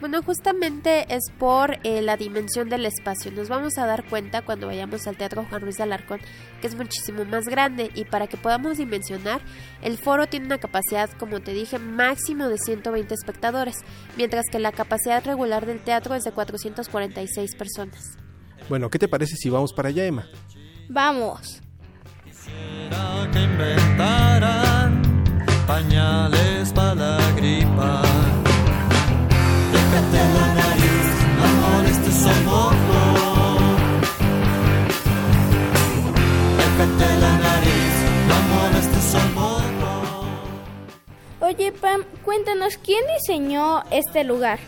Bueno, 0.03 0.21
justamente 0.21 1.07
es 1.15 1.31
por 1.39 1.79
eh, 1.85 2.03
la 2.03 2.17
dimensión 2.17 2.69
del 2.69 2.87
espacio. 2.87 3.31
Nos 3.31 3.49
vamos 3.49 3.79
a 3.79 3.87
dar 3.87 4.03
cuenta 4.03 4.43
cuando 4.43 4.67
vayamos 4.67 5.07
al 5.07 5.17
Teatro 5.17 5.47
Juan 5.49 5.63
Ruiz 5.63 5.77
de 5.77 5.85
Alarcón 5.85 6.19
que 6.61 6.67
es 6.67 6.75
muchísimo 6.75 7.25
más 7.25 7.47
grande 7.47 7.89
y 7.95 8.05
para 8.05 8.27
que 8.27 8.37
podamos 8.37 8.79
dimensionar, 8.79 9.41
el 9.81 9.99
foro 9.99 10.27
tiene 10.27 10.47
una 10.47 10.59
capacidad, 10.59 11.09
como 11.21 11.39
te 11.39 11.53
dije, 11.55 11.79
máximo 11.79 12.49
de 12.49 12.59
120 12.59 13.15
espectadores, 13.15 13.77
mientras 14.17 14.47
que 14.51 14.59
la 14.59 14.73
capacidad 14.73 15.25
regular 15.25 15.67
del 15.67 15.79
teatro 15.79 16.17
es 16.17 16.25
de 16.25 16.33
446 16.33 17.55
personas. 17.55 18.19
Bueno, 18.69 18.91
¿qué 18.91 18.99
te 18.99 19.07
parece 19.07 19.37
si 19.37 19.51
vamos 19.51 19.73
para 19.73 19.91
allá, 19.91 20.05
Emma? 20.05 20.27
Vamos. 20.89 21.63
Quisiera 22.25 23.31
que 23.33 23.41
inventaran 23.41 25.01
pañales 25.65 26.73
para 26.73 26.97
la 26.97 27.33
gripa. 27.37 28.32
Oye, 41.41 41.73
Pam, 41.73 42.05
cuéntanos, 42.25 42.79
¿quién 42.79 43.05
diseñó 43.19 43.83
este 43.91 44.25
lugar? 44.25 44.59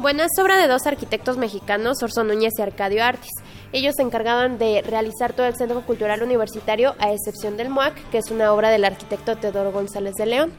Bueno, 0.00 0.24
es 0.24 0.36
obra 0.42 0.56
de 0.56 0.66
dos 0.66 0.86
arquitectos 0.86 1.36
mexicanos, 1.36 2.02
Orson 2.02 2.26
Núñez 2.26 2.54
y 2.58 2.62
Arcadio 2.62 3.04
Artis. 3.04 3.30
Ellos 3.72 3.94
se 3.96 4.02
encargaban 4.02 4.58
de 4.58 4.82
realizar 4.82 5.32
todo 5.32 5.46
el 5.46 5.54
Centro 5.54 5.80
Cultural 5.86 6.22
Universitario, 6.22 6.96
a 6.98 7.12
excepción 7.12 7.56
del 7.56 7.68
MUAC, 7.68 8.10
que 8.10 8.18
es 8.18 8.32
una 8.32 8.52
obra 8.52 8.70
del 8.70 8.84
arquitecto 8.84 9.36
Teodoro 9.36 9.70
González 9.70 10.14
de 10.14 10.26
León. 10.26 10.52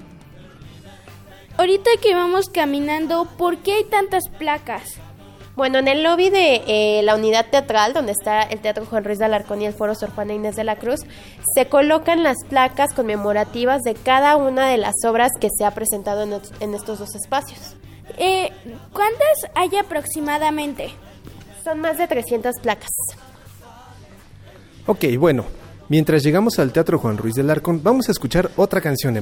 Ahorita 1.57 1.89
que 2.01 2.15
vamos 2.15 2.49
caminando, 2.49 3.25
¿por 3.37 3.57
qué 3.57 3.73
hay 3.73 3.83
tantas 3.83 4.27
placas? 4.39 4.99
Bueno, 5.55 5.77
en 5.77 5.87
el 5.87 6.01
lobby 6.01 6.31
de 6.31 6.63
eh, 6.65 7.01
la 7.03 7.15
unidad 7.15 7.45
teatral, 7.51 7.93
donde 7.93 8.11
está 8.11 8.41
el 8.41 8.59
Teatro 8.59 8.85
Juan 8.85 9.03
Ruiz 9.03 9.19
de 9.19 9.25
Alarcón 9.25 9.61
y 9.61 9.67
el 9.67 9.73
Foro 9.73 9.93
Sor 9.93 10.09
Juana 10.09 10.33
Inés 10.33 10.55
de 10.55 10.63
la 10.63 10.77
Cruz, 10.77 11.01
se 11.53 11.67
colocan 11.67 12.23
las 12.23 12.37
placas 12.49 12.93
conmemorativas 12.93 13.83
de 13.83 13.93
cada 13.93 14.35
una 14.35 14.67
de 14.67 14.77
las 14.77 14.95
obras 15.05 15.31
que 15.39 15.49
se 15.55 15.63
ha 15.63 15.71
presentado 15.71 16.23
en, 16.23 16.41
en 16.59 16.73
estos 16.73 16.97
dos 16.97 17.13
espacios. 17.13 17.75
Eh, 18.17 18.49
¿Cuántas 18.91 19.51
hay 19.53 19.75
aproximadamente? 19.77 20.89
Son 21.63 21.79
más 21.79 21.99
de 21.99 22.07
300 22.07 22.55
placas. 22.59 22.91
Ok, 24.87 25.05
bueno, 25.19 25.45
mientras 25.87 26.23
llegamos 26.23 26.57
al 26.57 26.73
Teatro 26.73 26.97
Juan 26.97 27.17
Ruiz 27.17 27.35
del 27.35 27.51
Arcón, 27.51 27.81
vamos 27.83 28.09
a 28.09 28.11
escuchar 28.11 28.49
otra 28.57 28.81
canción 28.81 29.13
de 29.13 29.21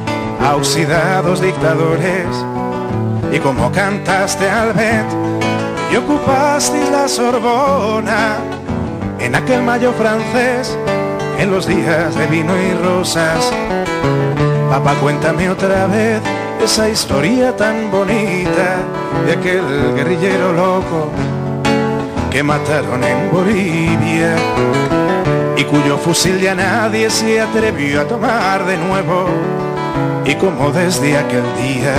a 0.43 1.21
dictadores 1.39 2.27
y 3.31 3.39
como 3.39 3.71
cantaste 3.71 4.49
al 4.49 4.73
Bet 4.73 5.05
y 5.91 5.95
ocupasteis 5.95 6.89
la 6.89 7.07
Sorbona 7.07 8.37
en 9.19 9.35
aquel 9.35 9.61
mayo 9.61 9.93
francés 9.93 10.77
en 11.37 11.51
los 11.51 11.67
días 11.67 12.15
de 12.15 12.27
vino 12.27 12.53
y 12.57 12.73
rosas. 12.83 13.51
Papá, 14.69 14.95
cuéntame 14.95 15.49
otra 15.49 15.87
vez 15.87 16.21
esa 16.63 16.89
historia 16.89 17.55
tan 17.55 17.91
bonita 17.91 18.77
de 19.25 19.33
aquel 19.33 19.93
guerrillero 19.95 20.53
loco 20.53 21.11
que 22.31 22.41
mataron 22.41 23.03
en 23.03 23.31
Bolivia 23.31 24.35
y 25.57 25.63
cuyo 25.65 25.97
fusil 25.97 26.39
ya 26.39 26.55
nadie 26.55 27.09
se 27.09 27.41
atrevió 27.41 28.01
a 28.01 28.05
tomar 28.05 28.65
de 28.65 28.77
nuevo 28.77 29.27
y 30.25 30.35
como 30.35 30.71
desde 30.71 31.17
aquel 31.17 31.43
día 31.57 31.93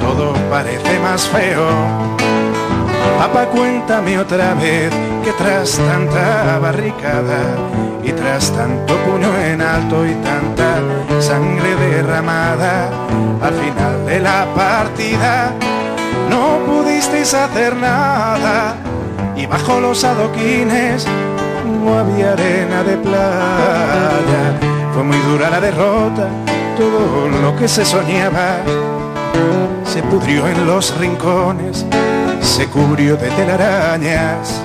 todo 0.00 0.32
parece 0.50 0.98
más 1.00 1.28
feo. 1.28 1.66
Papá, 3.18 3.46
cuéntame 3.46 4.18
otra 4.18 4.54
vez 4.54 4.92
que 5.24 5.32
tras 5.32 5.78
tanta 5.78 6.58
barricada 6.58 7.40
y 8.02 8.12
tras 8.12 8.50
tanto 8.50 8.96
puño 8.98 9.36
en 9.38 9.60
alto 9.60 10.04
y 10.04 10.14
tanta 10.14 10.80
sangre 11.20 11.76
derramada, 11.76 12.90
al 13.40 13.54
final 13.54 14.06
de 14.06 14.20
la 14.20 14.46
partida 14.54 15.52
no 16.28 16.58
pudisteis 16.66 17.32
hacer 17.34 17.76
nada 17.76 18.74
y 19.36 19.46
bajo 19.46 19.80
los 19.80 20.02
adoquines 20.02 21.06
no 21.84 21.98
había 21.98 22.32
arena 22.32 22.82
de 22.82 22.96
playa. 22.96 24.42
Fue 24.92 25.02
muy 25.04 25.18
dura 25.18 25.48
la 25.48 25.60
derrota, 25.60 26.28
todo 26.76 27.28
lo 27.28 27.56
que 27.56 27.68
se 27.68 27.84
soñaba. 27.84 28.58
Se 29.84 30.02
pudrió 30.02 30.48
en 30.48 30.66
los 30.66 30.96
rincones, 30.98 31.84
se 32.40 32.66
cubrió 32.66 33.16
de 33.16 33.28
telarañas. 33.30 34.62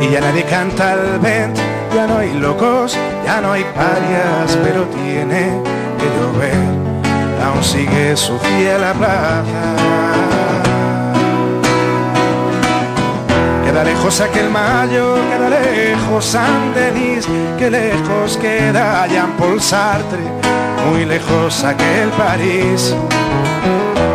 Y 0.00 0.08
ya 0.10 0.20
nadie 0.20 0.44
canta 0.44 0.92
al 0.92 1.18
vent, 1.18 1.56
ya 1.94 2.06
no 2.06 2.18
hay 2.18 2.32
locos, 2.34 2.96
ya 3.24 3.40
no 3.40 3.52
hay 3.52 3.64
parias, 3.64 4.56
pero 4.64 4.84
tiene 4.84 5.60
que 5.98 6.08
llover, 6.16 6.54
aún 7.44 7.62
sigue 7.62 8.16
su 8.16 8.38
fiel 8.38 8.80
la 8.80 8.92
plaza. 8.94 9.88
Queda 13.64 13.84
lejos 13.84 14.20
aquel 14.20 14.48
mayo, 14.50 15.16
queda 15.28 15.50
lejos 15.50 16.24
San 16.24 16.72
Denis, 16.74 17.28
que 17.58 17.70
lejos 17.70 18.38
queda 18.38 19.06
Jean 19.08 19.32
Paul 19.32 19.60
Sartre, 19.60 20.24
muy 20.90 21.04
lejos 21.04 21.64
aquel 21.64 22.08
París. 22.10 22.94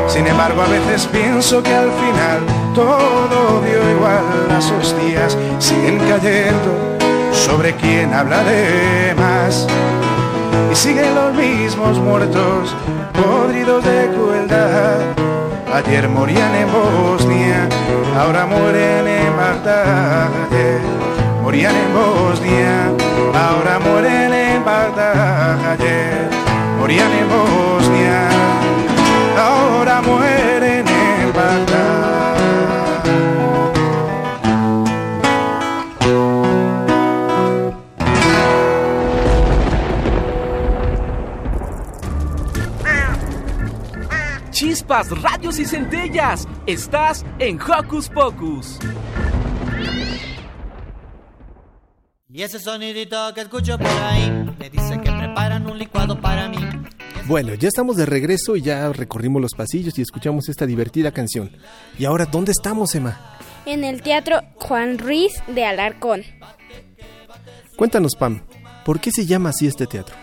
Sin 0.07 0.27
embargo, 0.27 0.61
a 0.61 0.67
veces 0.67 1.07
pienso 1.07 1.61
que 1.61 1.73
al 1.73 1.91
final 1.91 2.39
todo 2.73 3.61
dio 3.61 3.91
igual, 3.91 4.23
las 4.49 4.71
hostias 4.71 5.37
siguen 5.59 5.99
cayendo 5.99 6.97
sobre 7.31 7.73
quien 7.75 8.13
habla 8.13 8.43
de 8.43 9.13
más. 9.17 9.67
Y 10.71 10.75
siguen 10.75 11.13
los 11.15 11.33
mismos 11.33 11.97
muertos, 11.99 12.75
podridos 13.13 13.83
de 13.83 14.09
crueldad. 14.13 14.99
Ayer 15.73 16.07
morían 16.07 16.53
en 16.55 16.67
Bosnia, 16.71 17.67
ahora 18.19 18.45
mueren 18.45 19.07
en 19.07 19.37
Bagdad. 19.37 20.29
Morían 21.41 21.75
en 21.75 21.93
Bosnia, 21.93 22.91
ahora 23.33 23.79
mueren 23.79 24.33
en 24.33 24.63
Bagdad. 24.63 26.52
Morían 26.83 27.13
en 27.13 27.29
Bosnia, 27.29 28.29
ahora 29.37 30.01
mueren 30.01 30.85
en 30.85 31.33
Bagdad. 31.33 33.03
Chispas, 44.51 45.09
radios 45.21 45.59
y 45.59 45.65
centellas. 45.65 46.49
Estás 46.67 47.25
en 47.39 47.61
Hocus 47.61 48.09
Pocus. 48.09 48.79
Y 52.27 52.41
ese 52.41 52.59
sonidito 52.59 53.33
que 53.33 53.41
escucho 53.41 53.77
por 53.77 53.87
ahí 53.87 54.53
me 54.59 54.69
dice 54.69 54.99
que 54.99 55.12
preparan 55.33 55.67
un 55.67 55.79
licuado 55.79 56.21
para 56.21 56.47
mí. 56.47 56.57
Bueno, 57.25 57.55
ya 57.55 57.67
estamos 57.67 57.97
de 57.97 58.05
regreso 58.05 58.55
y 58.55 58.61
ya 58.61 58.91
recorrimos 58.93 59.41
los 59.41 59.53
pasillos 59.53 59.97
y 59.97 60.03
escuchamos 60.03 60.47
esta 60.47 60.67
divertida 60.67 61.11
canción. 61.11 61.51
¿Y 61.97 62.05
ahora 62.05 62.25
dónde 62.25 62.51
estamos, 62.51 62.93
Emma? 62.93 63.39
En 63.65 63.83
el 63.83 64.03
Teatro 64.03 64.41
Juan 64.57 64.99
Ruiz 64.99 65.33
de 65.47 65.65
Alarcón. 65.65 66.21
Cuéntanos, 67.77 68.15
Pam, 68.15 68.43
¿por 68.85 68.99
qué 68.99 69.09
se 69.11 69.25
llama 69.25 69.49
así 69.49 69.65
este 69.65 69.87
teatro? 69.87 70.15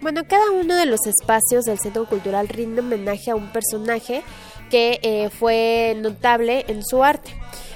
Bueno, 0.00 0.22
cada 0.28 0.52
uno 0.52 0.76
de 0.76 0.86
los 0.86 1.00
espacios 1.06 1.64
del 1.64 1.80
Centro 1.80 2.04
Cultural 2.06 2.48
rinde 2.48 2.82
homenaje 2.82 3.32
a 3.32 3.34
un 3.34 3.50
personaje 3.50 4.22
que 4.70 5.00
eh, 5.02 5.28
fue 5.30 5.96
notable 6.00 6.64
en 6.68 6.84
su 6.84 7.02
arte. 7.02 7.34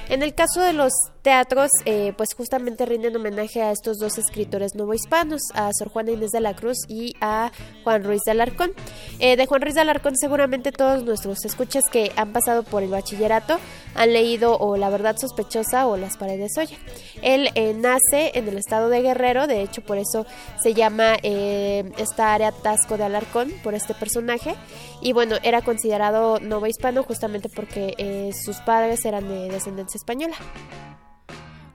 En 0.08 0.22
el 0.22 0.34
caso 0.34 0.60
de 0.60 0.72
los 0.72 0.92
teatros, 1.22 1.70
eh, 1.84 2.12
pues 2.16 2.34
justamente 2.34 2.86
rinden 2.86 3.16
homenaje 3.16 3.62
a 3.62 3.72
estos 3.72 3.98
dos 3.98 4.18
escritores 4.18 4.74
novohispanos, 4.74 5.40
a 5.54 5.70
Sor 5.72 5.88
Juana 5.88 6.12
Inés 6.12 6.30
de 6.30 6.40
la 6.40 6.54
Cruz 6.54 6.78
y 6.88 7.14
a 7.20 7.52
Juan 7.84 8.04
Ruiz 8.04 8.22
de 8.24 8.32
Alarcón. 8.32 8.72
Eh, 9.18 9.36
de 9.36 9.46
Juan 9.46 9.62
Ruiz 9.62 9.74
de 9.74 9.80
Alarcón 9.80 10.16
seguramente 10.16 10.72
todos 10.72 11.04
nuestros 11.04 11.44
escuchas 11.44 11.84
que 11.90 12.12
han 12.16 12.32
pasado 12.32 12.62
por 12.62 12.82
el 12.82 12.90
bachillerato 12.90 13.58
han 13.94 14.12
leído 14.12 14.56
o 14.56 14.76
La 14.76 14.90
Verdad 14.90 15.16
Sospechosa 15.16 15.86
o 15.86 15.96
Las 15.96 16.16
Paredes 16.16 16.52
Oye. 16.58 16.76
Él 17.22 17.50
eh, 17.54 17.74
nace 17.74 18.32
en 18.34 18.48
el 18.48 18.58
estado 18.58 18.88
de 18.88 19.02
Guerrero, 19.02 19.46
de 19.46 19.62
hecho 19.62 19.82
por 19.82 19.98
eso 19.98 20.26
se 20.62 20.74
llama 20.74 21.16
eh, 21.22 21.90
esta 21.98 22.34
área 22.34 22.52
Tasco 22.52 22.96
de 22.96 23.04
Alarcón, 23.04 23.50
por 23.62 23.74
este 23.74 23.94
personaje. 23.94 24.54
Y 25.00 25.12
bueno, 25.12 25.36
era 25.42 25.62
considerado 25.62 26.40
novohispano 26.40 27.02
justamente 27.02 27.48
porque 27.48 27.94
eh, 27.98 28.30
sus 28.32 28.56
padres 28.58 29.04
eran 29.04 29.28
de 29.28 29.48
descendencia 29.48 29.98
española. 29.98 30.36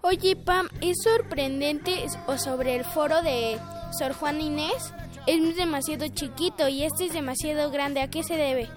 Oye, 0.07 0.35
Pam, 0.35 0.69
es 0.81 0.97
sorprendente 1.01 2.05
o 2.27 2.37
sobre 2.37 2.75
el 2.75 2.85
foro 2.85 3.23
de 3.23 3.57
Sor 3.97 4.13
Juana 4.13 4.39
Inés. 4.39 4.93
Es 5.25 5.55
demasiado 5.55 6.07
chiquito 6.09 6.67
y 6.67 6.83
este 6.83 7.05
es 7.05 7.13
demasiado 7.13 7.71
grande. 7.71 8.01
¿A 8.01 8.07
qué 8.07 8.21
se 8.21 8.37
debe? 8.37 8.69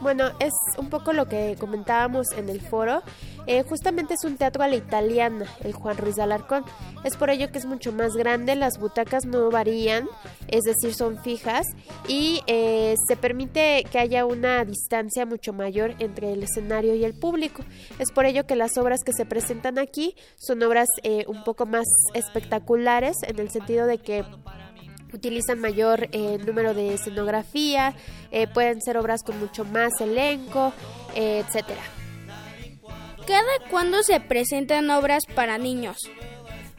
Bueno, 0.00 0.30
es 0.40 0.54
un 0.78 0.88
poco 0.88 1.12
lo 1.12 1.28
que 1.28 1.56
comentábamos 1.60 2.32
en 2.32 2.48
el 2.48 2.62
foro. 2.62 3.02
Eh, 3.48 3.64
justamente 3.66 4.12
es 4.12 4.24
un 4.24 4.36
teatro 4.36 4.62
a 4.62 4.68
la 4.68 4.76
italiana, 4.76 5.46
el 5.64 5.72
Juan 5.72 5.96
Ruiz 5.96 6.16
de 6.16 6.22
Alarcón. 6.22 6.64
Es 7.02 7.16
por 7.16 7.30
ello 7.30 7.50
que 7.50 7.58
es 7.58 7.64
mucho 7.64 7.92
más 7.92 8.14
grande, 8.14 8.54
las 8.54 8.78
butacas 8.78 9.24
no 9.24 9.50
varían, 9.50 10.06
es 10.48 10.64
decir, 10.64 10.94
son 10.94 11.20
fijas 11.22 11.66
y 12.06 12.42
eh, 12.46 12.94
se 13.08 13.16
permite 13.16 13.84
que 13.90 13.98
haya 13.98 14.26
una 14.26 14.64
distancia 14.64 15.24
mucho 15.24 15.54
mayor 15.54 15.94
entre 15.98 16.32
el 16.34 16.42
escenario 16.42 16.94
y 16.94 17.04
el 17.04 17.14
público. 17.18 17.64
Es 17.98 18.12
por 18.12 18.26
ello 18.26 18.46
que 18.46 18.54
las 18.54 18.76
obras 18.76 19.00
que 19.02 19.14
se 19.14 19.24
presentan 19.24 19.78
aquí 19.78 20.14
son 20.36 20.62
obras 20.62 20.88
eh, 21.02 21.24
un 21.26 21.42
poco 21.42 21.64
más 21.64 21.86
espectaculares 22.12 23.16
en 23.26 23.38
el 23.38 23.50
sentido 23.50 23.86
de 23.86 23.96
que 23.96 24.24
utilizan 25.12 25.58
mayor 25.60 26.08
eh, 26.12 26.38
número 26.46 26.74
de 26.74 26.94
escenografía, 26.94 27.94
eh, 28.30 28.46
pueden 28.46 28.80
ser 28.82 28.98
obras 28.98 29.22
con 29.22 29.38
mucho 29.38 29.64
más 29.64 30.00
elenco, 30.00 30.72
eh, 31.14 31.42
etcétera. 31.46 31.80
¿Cada 33.28 33.68
cuándo 33.70 34.02
se 34.02 34.20
presentan 34.20 34.88
obras 34.88 35.26
para 35.26 35.58
niños? 35.58 35.98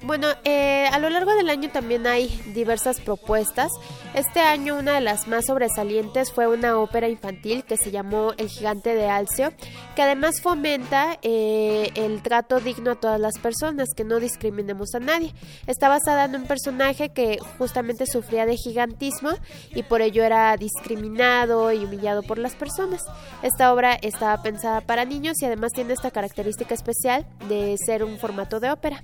Bueno, 0.01 0.27
eh, 0.45 0.87
a 0.91 0.97
lo 0.97 1.09
largo 1.09 1.35
del 1.35 1.49
año 1.49 1.69
también 1.71 2.07
hay 2.07 2.27
diversas 2.53 3.01
propuestas. 3.01 3.69
Este 4.13 4.39
año 4.39 4.77
una 4.77 4.93
de 4.93 5.01
las 5.01 5.27
más 5.27 5.45
sobresalientes 5.47 6.31
fue 6.31 6.47
una 6.47 6.79
ópera 6.79 7.09
infantil 7.09 7.65
que 7.65 7.75
se 7.75 7.91
llamó 7.91 8.31
El 8.37 8.47
gigante 8.47 8.95
de 8.95 9.09
Alcio, 9.09 9.51
que 9.95 10.01
además 10.01 10.41
fomenta 10.41 11.19
eh, 11.21 11.91
el 11.95 12.21
trato 12.21 12.61
digno 12.61 12.91
a 12.91 12.95
todas 12.95 13.19
las 13.19 13.37
personas, 13.39 13.89
que 13.95 14.05
no 14.05 14.21
discriminemos 14.21 14.95
a 14.95 14.99
nadie. 14.99 15.33
Está 15.67 15.89
basada 15.89 16.25
en 16.25 16.35
un 16.35 16.45
personaje 16.45 17.09
que 17.09 17.37
justamente 17.57 18.05
sufría 18.05 18.45
de 18.45 18.55
gigantismo 18.55 19.31
y 19.75 19.83
por 19.83 20.01
ello 20.01 20.23
era 20.23 20.55
discriminado 20.55 21.73
y 21.73 21.83
humillado 21.83 22.23
por 22.23 22.37
las 22.37 22.55
personas. 22.55 23.03
Esta 23.43 23.73
obra 23.73 23.95
estaba 23.95 24.41
pensada 24.41 24.79
para 24.79 25.03
niños 25.03 25.41
y 25.41 25.45
además 25.45 25.73
tiene 25.73 25.91
esta 25.91 26.09
característica 26.09 26.73
especial 26.73 27.25
de 27.49 27.75
ser 27.85 28.05
un 28.05 28.17
formato 28.17 28.61
de 28.61 28.71
ópera. 28.71 29.03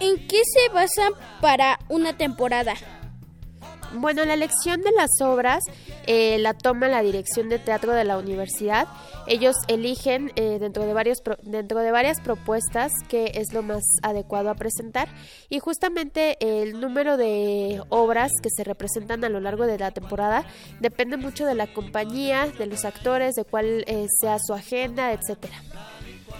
¿En 0.00 0.26
qué 0.28 0.42
se 0.44 0.72
basan 0.72 1.12
para 1.40 1.78
una 1.88 2.16
temporada? 2.16 2.74
Bueno, 3.94 4.24
la 4.24 4.34
elección 4.34 4.82
de 4.82 4.90
las 4.90 5.08
obras 5.22 5.60
eh, 6.06 6.38
la 6.38 6.54
toma 6.54 6.88
la 6.88 7.02
dirección 7.02 7.48
de 7.48 7.58
teatro 7.58 7.92
de 7.92 8.04
la 8.04 8.18
universidad. 8.18 8.88
Ellos 9.26 9.54
eligen 9.68 10.32
eh, 10.36 10.58
dentro, 10.60 10.84
de 10.84 10.92
varios 10.92 11.20
pro- 11.22 11.38
dentro 11.42 11.78
de 11.80 11.92
varias 11.92 12.20
propuestas 12.20 12.92
qué 13.08 13.32
es 13.34 13.52
lo 13.54 13.62
más 13.62 13.82
adecuado 14.02 14.50
a 14.50 14.54
presentar 14.54 15.08
y 15.48 15.60
justamente 15.60 16.36
el 16.40 16.80
número 16.80 17.16
de 17.16 17.80
obras 17.88 18.32
que 18.42 18.50
se 18.50 18.64
representan 18.64 19.24
a 19.24 19.28
lo 19.28 19.40
largo 19.40 19.66
de 19.66 19.78
la 19.78 19.92
temporada 19.92 20.44
depende 20.80 21.16
mucho 21.16 21.46
de 21.46 21.54
la 21.54 21.72
compañía, 21.72 22.46
de 22.58 22.66
los 22.66 22.84
actores, 22.84 23.34
de 23.34 23.44
cuál 23.44 23.84
eh, 23.86 24.06
sea 24.20 24.36
su 24.44 24.52
agenda, 24.52 25.12
etcétera. 25.12 25.56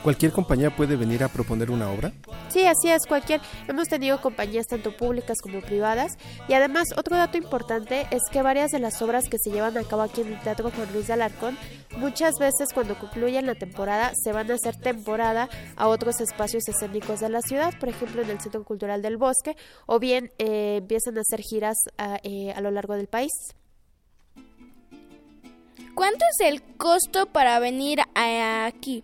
¿Cualquier 0.06 0.30
compañía 0.30 0.70
puede 0.70 0.94
venir 0.94 1.24
a 1.24 1.28
proponer 1.28 1.68
una 1.68 1.90
obra? 1.90 2.12
Sí, 2.48 2.64
así 2.64 2.88
es, 2.90 3.04
cualquier. 3.08 3.40
Hemos 3.66 3.88
tenido 3.88 4.20
compañías 4.20 4.68
tanto 4.68 4.96
públicas 4.96 5.36
como 5.42 5.60
privadas 5.60 6.12
y 6.48 6.52
además 6.52 6.86
otro 6.96 7.16
dato 7.16 7.36
importante 7.38 8.06
es 8.12 8.22
que 8.30 8.40
varias 8.40 8.70
de 8.70 8.78
las 8.78 9.02
obras 9.02 9.24
que 9.28 9.36
se 9.36 9.50
llevan 9.50 9.76
a 9.76 9.82
cabo 9.82 10.02
aquí 10.02 10.20
en 10.20 10.28
el 10.34 10.40
Teatro 10.42 10.70
Juan 10.70 10.92
Luis 10.92 11.08
de 11.08 11.14
Alarcón 11.14 11.58
muchas 11.98 12.34
veces 12.38 12.68
cuando 12.72 12.96
concluyen 12.96 13.46
la 13.46 13.56
temporada 13.56 14.12
se 14.14 14.30
van 14.30 14.48
a 14.48 14.54
hacer 14.54 14.76
temporada 14.76 15.48
a 15.74 15.88
otros 15.88 16.20
espacios 16.20 16.68
escénicos 16.68 17.18
de 17.18 17.28
la 17.28 17.40
ciudad, 17.40 17.74
por 17.80 17.88
ejemplo 17.88 18.22
en 18.22 18.30
el 18.30 18.40
Centro 18.40 18.62
Cultural 18.62 19.02
del 19.02 19.16
Bosque 19.16 19.56
o 19.86 19.98
bien 19.98 20.30
eh, 20.38 20.76
empiezan 20.76 21.18
a 21.18 21.22
hacer 21.22 21.40
giras 21.40 21.78
a, 21.98 22.20
eh, 22.22 22.52
a 22.54 22.60
lo 22.60 22.70
largo 22.70 22.94
del 22.94 23.08
país. 23.08 23.32
¿Cuánto 25.96 26.24
es 26.38 26.46
el 26.46 26.62
costo 26.76 27.26
para 27.26 27.58
venir 27.58 27.98
a- 28.14 28.66
aquí? 28.66 29.02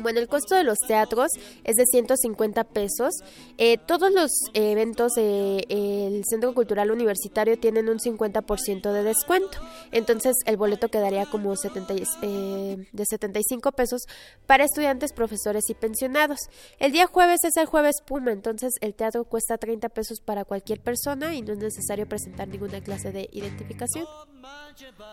Bueno, 0.00 0.20
el 0.20 0.28
costo 0.28 0.54
de 0.54 0.64
los 0.64 0.78
teatros 0.86 1.30
es 1.64 1.76
de 1.76 1.84
150 1.86 2.64
pesos. 2.64 3.14
Eh, 3.58 3.78
todos 3.78 4.12
los 4.12 4.30
eventos 4.54 5.12
del 5.12 6.22
Centro 6.28 6.54
Cultural 6.54 6.90
Universitario 6.90 7.58
tienen 7.58 7.88
un 7.88 7.98
50% 7.98 8.92
de 8.92 9.02
descuento. 9.02 9.58
Entonces 9.92 10.34
el 10.46 10.56
boleto 10.56 10.88
quedaría 10.88 11.26
como 11.26 11.54
70 11.56 11.94
y- 11.94 12.02
eh, 12.22 12.76
de 12.92 13.04
75 13.06 13.72
pesos 13.72 14.02
para 14.46 14.64
estudiantes, 14.64 15.12
profesores 15.12 15.64
y 15.68 15.74
pensionados. 15.74 16.38
El 16.78 16.92
día 16.92 17.06
jueves 17.06 17.40
es 17.44 17.56
el 17.56 17.66
jueves 17.66 17.96
Puma, 18.06 18.32
entonces 18.32 18.72
el 18.80 18.94
teatro 18.94 19.24
cuesta 19.24 19.58
30 19.58 19.88
pesos 19.88 20.20
para 20.20 20.44
cualquier 20.44 20.80
persona 20.80 21.34
y 21.34 21.42
no 21.42 21.52
es 21.52 21.58
necesario 21.58 22.06
presentar 22.08 22.48
ninguna 22.48 22.80
clase 22.82 23.12
de 23.12 23.28
identificación. 23.32 24.06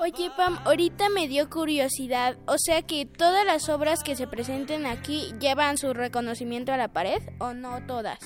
Oye, 0.02 0.30
Pam, 0.36 0.60
ahorita 0.66 1.10
me 1.10 1.28
dio 1.28 1.50
curiosidad. 1.50 2.38
O 2.48 2.56
sea 2.58 2.82
que 2.82 3.06
todas 3.06 3.46
las 3.46 3.70
obras 3.70 4.04
que 4.04 4.16
se 4.16 4.28
presenten 4.28 4.73
aquí 4.86 5.34
llevan 5.40 5.78
su 5.78 5.94
reconocimiento 5.94 6.72
a 6.74 6.78
la 6.78 6.88
pared 6.90 7.22
o 7.40 7.54
no 7.54 7.82
todas. 7.86 8.20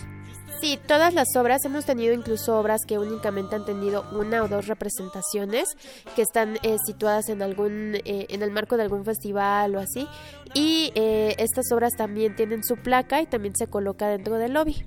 Sí, 0.61 0.79
todas 0.87 1.13
las 1.13 1.35
obras, 1.35 1.63
hemos 1.65 1.85
tenido 1.85 2.13
incluso 2.13 2.57
obras 2.57 2.81
que 2.87 2.97
únicamente 2.97 3.55
han 3.55 3.65
tenido 3.65 4.05
una 4.11 4.41
o 4.41 4.47
dos 4.47 4.67
representaciones 4.67 5.77
que 6.15 6.23
están 6.23 6.57
eh, 6.63 6.77
situadas 6.83 7.29
en 7.29 7.43
algún 7.43 7.95
eh, 7.95 8.25
en 8.29 8.41
el 8.41 8.49
marco 8.49 8.75
de 8.75 8.83
algún 8.83 9.05
festival 9.05 9.75
o 9.75 9.79
así 9.79 10.07
y 10.55 10.91
eh, 10.95 11.35
estas 11.37 11.71
obras 11.71 11.93
también 11.95 12.35
tienen 12.35 12.63
su 12.63 12.75
placa 12.75 13.21
y 13.21 13.27
también 13.27 13.55
se 13.55 13.67
coloca 13.67 14.07
dentro 14.07 14.39
del 14.39 14.53
lobby. 14.53 14.83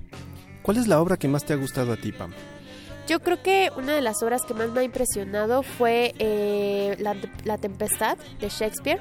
¿Cuál 0.61 0.77
es 0.77 0.87
la 0.87 0.99
obra 0.99 1.15
que 1.15 1.29
más 1.29 1.45
te 1.45 1.53
ha 1.53 1.57
gustado 1.57 1.93
a 1.93 1.97
ti, 1.97 2.11
Pam? 2.11 2.33
Yo 3.07 3.19
creo 3.19 3.41
que 3.41 3.71
una 3.75 3.93
de 3.93 4.01
las 4.01 4.21
obras 4.23 4.43
que 4.43 4.53
más 4.53 4.69
me 4.69 4.81
ha 4.81 4.83
impresionado 4.83 5.63
fue 5.63 6.13
eh, 6.19 6.95
la, 6.99 7.15
La 7.43 7.57
Tempestad 7.57 8.17
de 8.39 8.49
Shakespeare. 8.49 8.99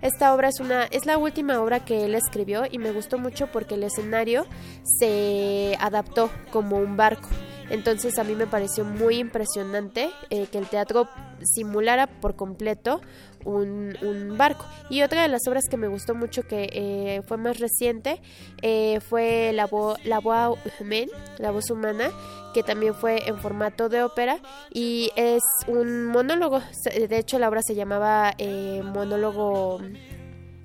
Esta 0.00 0.34
obra 0.34 0.48
es 0.48 0.58
una 0.58 0.84
es 0.84 1.06
la 1.06 1.16
última 1.16 1.60
obra 1.60 1.84
que 1.84 2.04
él 2.04 2.14
escribió 2.16 2.64
y 2.68 2.78
me 2.78 2.90
gustó 2.90 3.18
mucho 3.18 3.46
porque 3.46 3.74
el 3.74 3.84
escenario 3.84 4.46
se 4.82 5.76
adaptó 5.80 6.28
como 6.50 6.76
un 6.76 6.96
barco. 6.96 7.28
Entonces 7.72 8.18
a 8.18 8.24
mí 8.24 8.34
me 8.34 8.46
pareció 8.46 8.84
muy 8.84 9.16
impresionante 9.16 10.10
eh, 10.30 10.46
que 10.46 10.58
el 10.58 10.68
teatro 10.68 11.08
simulara 11.42 12.06
por 12.06 12.36
completo 12.36 13.00
un, 13.44 14.36
barco. 14.36 14.64
Y 14.88 15.02
otra 15.02 15.22
de 15.22 15.28
las 15.28 15.46
obras 15.48 15.64
que 15.68 15.76
me 15.76 15.88
gustó 15.88 16.14
mucho, 16.14 16.42
que 16.42 16.68
eh, 16.72 17.22
fue 17.26 17.36
más 17.36 17.58
reciente, 17.58 18.20
eh, 18.62 19.00
fue 19.00 19.52
La, 19.52 19.66
vo 19.66 19.96
la 20.04 20.20
Voz 20.20 21.70
Humana, 21.70 22.10
que 22.54 22.62
también 22.62 22.94
fue 22.94 23.28
en 23.28 23.38
formato 23.38 23.88
de 23.88 24.02
ópera 24.02 24.38
y 24.72 25.10
es 25.16 25.42
un 25.66 26.06
monólogo. 26.06 26.60
De 26.84 27.18
hecho, 27.18 27.38
la 27.38 27.48
obra 27.48 27.62
se 27.62 27.74
llamaba 27.74 28.34
eh, 28.38 28.82
Monólogo 28.84 29.80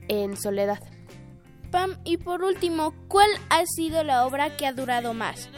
en 0.07 0.37
Soledad. 0.37 0.79
Pam, 1.71 1.97
y 2.05 2.17
por 2.17 2.43
último, 2.43 2.93
¿cuál 3.07 3.29
ha 3.49 3.65
sido 3.65 4.03
la 4.03 4.25
obra 4.25 4.55
que 4.55 4.65
ha 4.65 4.73
durado 4.73 5.13
más? 5.13 5.49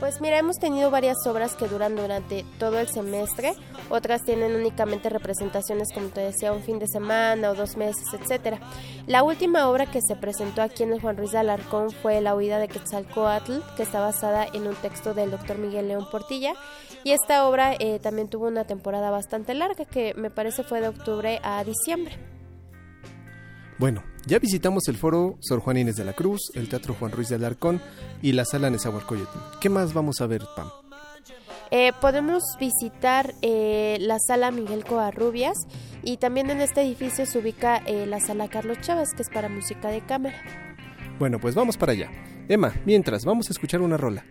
Pues 0.00 0.22
mira, 0.22 0.38
hemos 0.38 0.58
tenido 0.58 0.90
varias 0.90 1.18
obras 1.26 1.54
que 1.56 1.68
duran 1.68 1.94
durante 1.94 2.46
todo 2.58 2.78
el 2.80 2.88
semestre, 2.88 3.52
otras 3.90 4.22
tienen 4.22 4.56
únicamente 4.56 5.10
representaciones, 5.10 5.92
como 5.92 6.08
te 6.08 6.22
decía, 6.22 6.54
un 6.54 6.62
fin 6.62 6.78
de 6.78 6.86
semana 6.86 7.50
o 7.50 7.54
dos 7.54 7.76
meses, 7.76 8.06
etcétera. 8.14 8.58
La 9.06 9.22
última 9.22 9.68
obra 9.68 9.84
que 9.84 10.00
se 10.00 10.16
presentó 10.16 10.62
aquí 10.62 10.84
en 10.84 10.94
el 10.94 11.02
Juan 11.02 11.18
Ruiz 11.18 11.32
de 11.32 11.38
Alarcón 11.38 11.90
fue 11.90 12.22
La 12.22 12.34
huida 12.34 12.58
de 12.58 12.68
Quetzalcoatl, 12.68 13.60
que 13.76 13.82
está 13.82 14.00
basada 14.00 14.46
en 14.50 14.66
un 14.66 14.74
texto 14.76 15.12
del 15.12 15.30
doctor 15.30 15.58
Miguel 15.58 15.88
León 15.88 16.08
Portilla, 16.10 16.54
y 17.04 17.12
esta 17.12 17.46
obra 17.46 17.74
eh, 17.78 17.98
también 17.98 18.28
tuvo 18.28 18.46
una 18.46 18.64
temporada 18.64 19.10
bastante 19.10 19.52
larga, 19.52 19.84
que 19.84 20.14
me 20.14 20.30
parece 20.30 20.64
fue 20.64 20.80
de 20.80 20.88
octubre 20.88 21.40
a 21.42 21.62
diciembre. 21.62 22.16
Bueno, 23.80 24.02
ya 24.26 24.38
visitamos 24.38 24.88
el 24.88 24.98
foro 24.98 25.38
Sor 25.40 25.60
Juan 25.60 25.78
Inés 25.78 25.96
de 25.96 26.04
la 26.04 26.12
Cruz, 26.12 26.52
el 26.54 26.68
Teatro 26.68 26.92
Juan 26.92 27.12
Ruiz 27.12 27.30
de 27.30 27.36
Alarcón 27.36 27.80
y 28.20 28.32
la 28.32 28.44
Sala 28.44 28.68
Nezahualcóyotl. 28.68 29.38
¿Qué 29.58 29.70
más 29.70 29.94
vamos 29.94 30.20
a 30.20 30.26
ver, 30.26 30.42
Pam? 30.54 30.68
Eh, 31.70 31.92
podemos 31.98 32.42
visitar 32.60 33.32
eh, 33.40 33.96
la 34.00 34.18
sala 34.18 34.50
Miguel 34.50 34.84
Covarrubias 34.84 35.56
y 36.02 36.18
también 36.18 36.50
en 36.50 36.60
este 36.60 36.82
edificio 36.82 37.24
se 37.24 37.38
ubica 37.38 37.78
eh, 37.86 38.04
la 38.04 38.20
sala 38.20 38.48
Carlos 38.48 38.76
Chávez, 38.82 39.14
que 39.16 39.22
es 39.22 39.30
para 39.30 39.48
música 39.48 39.88
de 39.88 40.02
cámara. 40.02 40.36
Bueno, 41.18 41.38
pues 41.38 41.54
vamos 41.54 41.78
para 41.78 41.92
allá. 41.92 42.10
Emma, 42.50 42.74
mientras, 42.84 43.24
vamos 43.24 43.48
a 43.48 43.54
escuchar 43.54 43.80
una 43.80 43.96
rola. 43.96 44.26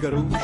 Figaro 0.00 0.39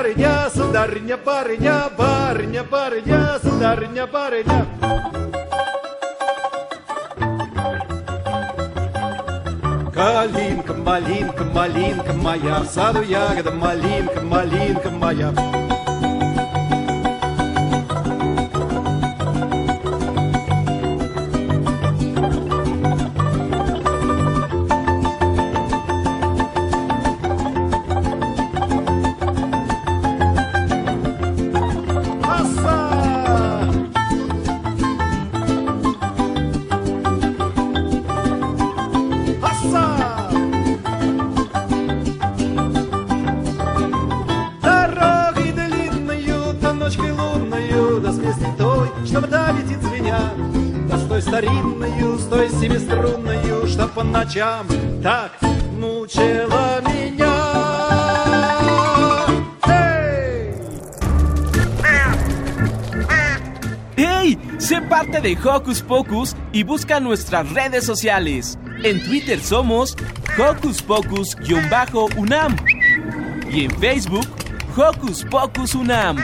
Барыня, 0.00 0.48
сударыня, 0.48 1.18
барыня, 1.18 1.90
барыня, 1.94 2.64
барыня, 2.64 3.38
сударыня, 3.42 4.06
барыня. 4.06 4.66
Калинка, 9.92 10.72
малинка, 10.72 11.44
малинка 11.44 12.12
моя, 12.14 12.60
в 12.60 12.66
саду 12.68 13.02
ягода, 13.02 13.50
малинка, 13.50 14.22
малинка 14.22 14.88
моя. 14.88 15.59
ночам 54.29 54.67
так 55.03 55.31
мучила 55.79 56.81
меня. 56.81 57.35
Эй! 63.97 64.37
¡Hey! 64.37 64.39
Sé 64.57 64.81
parte 64.81 65.21
de 65.21 65.37
Hocus 65.37 65.81
Pocus 65.81 66.35
y 66.51 66.63
busca 66.63 66.99
nuestras 66.99 67.47
redes 67.51 67.85
sociales. 67.85 68.57
En 68.83 69.03
Twitter 69.03 69.39
somos 69.39 69.95
Hocus 70.37 70.81
Pocus-UNAM 70.81 72.55
y 73.51 73.65
en 73.65 73.71
Facebook 73.79 74.27
Hocus 74.75 75.23
Pocus 75.25 75.75
UNAM. 75.75 76.17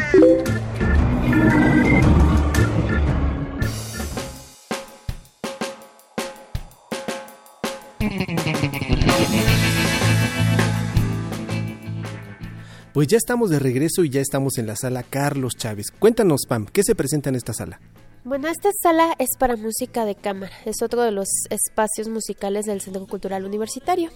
Pues 12.97 13.09
ya 13.09 13.19
estamos 13.19 13.51
de 13.51 13.59
regreso 13.59 14.05
y 14.05 14.09
ya 14.09 14.23
estamos 14.23 14.57
en 14.57 14.67
la 14.67 14.75
sala 14.75 15.03
Carlos 15.03 15.53
Chávez. 15.55 15.91
Cuéntanos, 15.91 16.47
Pam, 16.49 16.65
¿qué 16.65 16.83
se 16.83 16.95
presenta 16.95 17.29
en 17.29 17.35
esta 17.35 17.53
sala? 17.53 17.79
Bueno, 18.25 18.49
esta 18.49 18.71
sala 18.81 19.15
es 19.19 19.37
para 19.39 19.55
música 19.57 20.07
de 20.07 20.15
cámara. 20.15 20.51
Es 20.65 20.81
otro 20.81 21.03
de 21.03 21.11
los 21.11 21.29
espacios 21.51 22.09
musicales 22.09 22.65
del 22.65 22.81
Centro 22.81 23.07
Cultural 23.07 23.45
Universitario. 23.45 24.09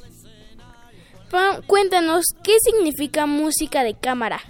Pam, 1.31 1.61
cuéntanos, 1.67 2.25
¿qué 2.43 2.57
significa 2.65 3.27
música 3.27 3.85
de 3.85 3.93
cámara? 3.93 4.41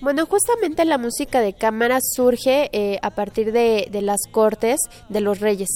Bueno, 0.00 0.24
justamente 0.24 0.86
la 0.86 0.96
música 0.96 1.42
de 1.42 1.52
cámara 1.52 1.98
surge 2.00 2.70
eh, 2.72 2.98
a 3.02 3.10
partir 3.10 3.52
de, 3.52 3.86
de 3.92 4.00
las 4.00 4.20
cortes 4.32 4.80
de 5.10 5.20
los 5.20 5.40
reyes. 5.40 5.68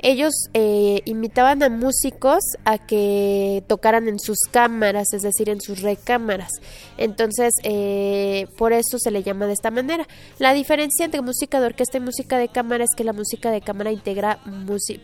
Ellos 0.00 0.34
eh, 0.52 1.00
invitaban 1.04 1.62
a 1.62 1.68
músicos 1.68 2.40
a 2.64 2.78
que 2.78 3.62
tocaran 3.68 4.08
en 4.08 4.18
sus 4.18 4.38
cámaras, 4.50 5.12
es 5.12 5.22
decir, 5.22 5.48
en 5.48 5.60
sus 5.60 5.80
recámaras. 5.80 6.50
Entonces, 6.96 7.54
eh, 7.62 8.48
por 8.56 8.72
eso 8.72 8.98
se 8.98 9.12
le 9.12 9.22
llama 9.22 9.46
de 9.46 9.52
esta 9.52 9.70
manera. 9.70 10.08
La 10.40 10.54
diferencia 10.54 11.04
entre 11.04 11.22
música 11.22 11.60
de 11.60 11.66
orquesta 11.66 11.98
y 11.98 12.00
música 12.00 12.36
de 12.36 12.48
cámara 12.48 12.82
es 12.82 12.90
que 12.96 13.04
la 13.04 13.12
música 13.12 13.52
de 13.52 13.60
cámara 13.60 13.92
integra 13.92 14.40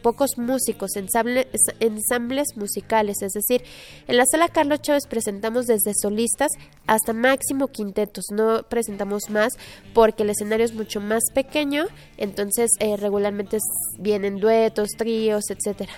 pocos 0.02 0.36
músicos, 0.36 0.96
ensamble- 0.96 1.46
ensambles 1.78 2.48
musicales. 2.56 3.22
Es 3.22 3.34
decir, 3.34 3.62
en 4.08 4.16
la 4.16 4.26
sala 4.26 4.48
Carlos 4.48 4.82
Chávez 4.82 5.06
presentamos 5.06 5.66
desde 5.66 5.92
solistas 5.94 6.50
hasta 6.88 7.12
máximo 7.12 7.68
quintetos. 7.68 8.24
No 8.32 8.63
presentamos 8.68 9.30
más 9.30 9.52
porque 9.92 10.22
el 10.22 10.30
escenario 10.30 10.64
es 10.64 10.74
mucho 10.74 11.00
más 11.00 11.22
pequeño, 11.34 11.86
entonces 12.16 12.70
eh, 12.80 12.96
regularmente 12.96 13.58
vienen 13.98 14.38
duetos, 14.38 14.90
tríos, 14.96 15.44
etcétera. 15.50 15.92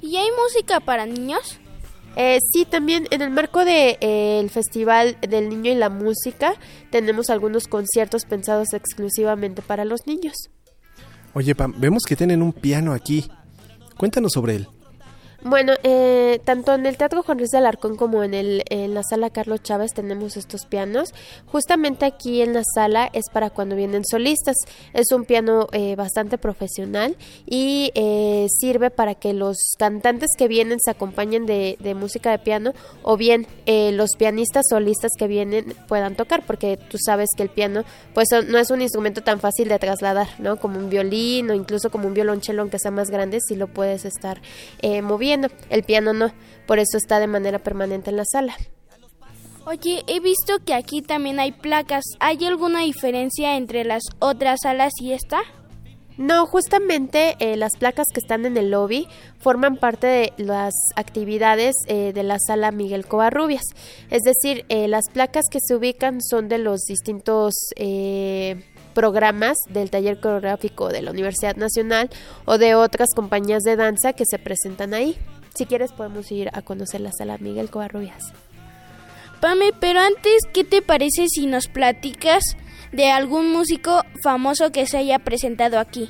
¿Y 0.00 0.16
hay 0.16 0.28
música 0.42 0.80
para 0.80 1.06
niños? 1.06 1.58
Eh, 2.16 2.38
sí, 2.52 2.64
también 2.64 3.08
en 3.10 3.22
el 3.22 3.30
marco 3.30 3.60
del 3.60 3.66
de, 3.66 3.98
eh, 4.00 4.40
el 4.40 4.50
Festival 4.50 5.16
del 5.20 5.48
Niño 5.48 5.72
y 5.72 5.74
la 5.74 5.90
Música 5.90 6.54
tenemos 6.90 7.28
algunos 7.28 7.66
conciertos 7.66 8.24
pensados 8.24 8.72
exclusivamente 8.72 9.62
para 9.62 9.84
los 9.84 10.06
niños. 10.06 10.34
Oye, 11.32 11.54
Pam, 11.56 11.74
vemos 11.76 12.04
que 12.06 12.14
tienen 12.14 12.42
un 12.42 12.52
piano 12.52 12.92
aquí. 12.92 13.28
Cuéntanos 13.96 14.32
sobre 14.32 14.56
él. 14.56 14.68
Bueno, 15.46 15.74
eh, 15.82 16.40
tanto 16.42 16.72
en 16.72 16.86
el 16.86 16.96
Teatro 16.96 17.22
Juan 17.22 17.38
Ruiz 17.38 17.50
de 17.50 17.58
Alarcón 17.58 17.96
como 17.96 18.24
en, 18.24 18.32
el, 18.32 18.62
en 18.70 18.94
la 18.94 19.02
sala 19.02 19.28
Carlos 19.28 19.62
Chávez 19.62 19.92
tenemos 19.92 20.38
estos 20.38 20.64
pianos. 20.64 21.10
Justamente 21.44 22.06
aquí 22.06 22.40
en 22.40 22.54
la 22.54 22.62
sala 22.74 23.10
es 23.12 23.26
para 23.30 23.50
cuando 23.50 23.76
vienen 23.76 24.06
solistas. 24.06 24.56
Es 24.94 25.12
un 25.12 25.26
piano 25.26 25.68
eh, 25.72 25.96
bastante 25.96 26.38
profesional 26.38 27.14
y 27.44 27.92
eh, 27.94 28.46
sirve 28.48 28.88
para 28.88 29.16
que 29.16 29.34
los 29.34 29.58
cantantes 29.78 30.30
que 30.38 30.48
vienen 30.48 30.78
se 30.80 30.90
acompañen 30.90 31.44
de, 31.44 31.76
de 31.78 31.94
música 31.94 32.30
de 32.30 32.38
piano 32.38 32.72
o 33.02 33.18
bien 33.18 33.46
eh, 33.66 33.92
los 33.92 34.16
pianistas 34.16 34.64
solistas 34.70 35.10
que 35.18 35.26
vienen 35.26 35.74
puedan 35.88 36.16
tocar, 36.16 36.42
porque 36.46 36.78
tú 36.78 36.96
sabes 36.98 37.28
que 37.36 37.42
el 37.42 37.50
piano 37.50 37.84
pues 38.14 38.28
no 38.48 38.56
es 38.56 38.70
un 38.70 38.80
instrumento 38.80 39.22
tan 39.22 39.40
fácil 39.40 39.68
de 39.68 39.78
trasladar, 39.78 40.28
¿no? 40.38 40.56
Como 40.56 40.78
un 40.78 40.88
violín 40.88 41.50
o 41.50 41.54
incluso 41.54 41.90
como 41.90 42.08
un 42.08 42.14
violonchelo 42.14 42.62
aunque 42.62 42.78
sea 42.78 42.90
más 42.90 43.10
grande, 43.10 43.40
si 43.46 43.56
lo 43.56 43.66
puedes 43.66 44.06
estar 44.06 44.40
eh, 44.80 45.02
El 45.70 45.82
piano 45.82 46.12
no, 46.12 46.32
por 46.66 46.78
eso 46.78 46.96
está 46.96 47.20
de 47.20 47.26
manera 47.26 47.58
permanente 47.58 48.10
en 48.10 48.16
la 48.16 48.24
sala. 48.24 48.56
Oye, 49.66 50.02
he 50.06 50.20
visto 50.20 50.58
que 50.64 50.74
aquí 50.74 51.00
también 51.00 51.40
hay 51.40 51.52
placas. 51.52 52.04
¿Hay 52.20 52.44
alguna 52.44 52.80
diferencia 52.80 53.56
entre 53.56 53.84
las 53.84 54.02
otras 54.18 54.60
salas 54.62 54.92
y 55.00 55.12
esta? 55.12 55.40
No, 56.16 56.46
justamente 56.46 57.34
eh, 57.40 57.56
las 57.56 57.76
placas 57.76 58.06
que 58.12 58.20
están 58.20 58.46
en 58.46 58.56
el 58.56 58.70
lobby 58.70 59.08
forman 59.38 59.76
parte 59.76 60.06
de 60.06 60.32
las 60.36 60.72
actividades 60.94 61.74
eh, 61.88 62.12
de 62.12 62.22
la 62.22 62.38
sala 62.38 62.70
Miguel 62.70 63.06
Covarrubias. 63.06 63.64
Es 64.10 64.22
decir, 64.22 64.64
eh, 64.68 64.86
las 64.86 65.06
placas 65.12 65.46
que 65.50 65.58
se 65.60 65.74
ubican 65.74 66.20
son 66.22 66.48
de 66.48 66.58
los 66.58 66.82
distintos 66.82 67.54
eh, 67.76 68.62
programas 68.94 69.56
del 69.68 69.90
taller 69.90 70.18
coreográfico 70.18 70.88
de 70.88 71.02
la 71.02 71.10
Universidad 71.10 71.56
Nacional 71.56 72.08
o 72.44 72.58
de 72.58 72.74
otras 72.74 73.08
compañías 73.14 73.62
de 73.62 73.76
danza 73.76 74.12
que 74.12 74.24
se 74.24 74.38
presentan 74.38 74.94
ahí. 74.94 75.16
Si 75.54 75.66
quieres 75.66 75.92
podemos 75.92 76.30
ir 76.32 76.50
a 76.52 76.62
conocer 76.62 77.00
la 77.00 77.12
sala 77.12 77.38
Miguel 77.38 77.70
Covarrubias. 77.70 78.32
Pame, 79.40 79.72
pero 79.78 80.00
antes, 80.00 80.40
¿qué 80.52 80.64
te 80.64 80.80
parece 80.80 81.26
si 81.28 81.46
nos 81.46 81.68
platicas 81.68 82.42
de 82.92 83.10
algún 83.10 83.52
músico 83.52 84.02
famoso 84.22 84.72
que 84.72 84.86
se 84.86 84.96
haya 84.96 85.18
presentado 85.18 85.78
aquí? 85.78 86.08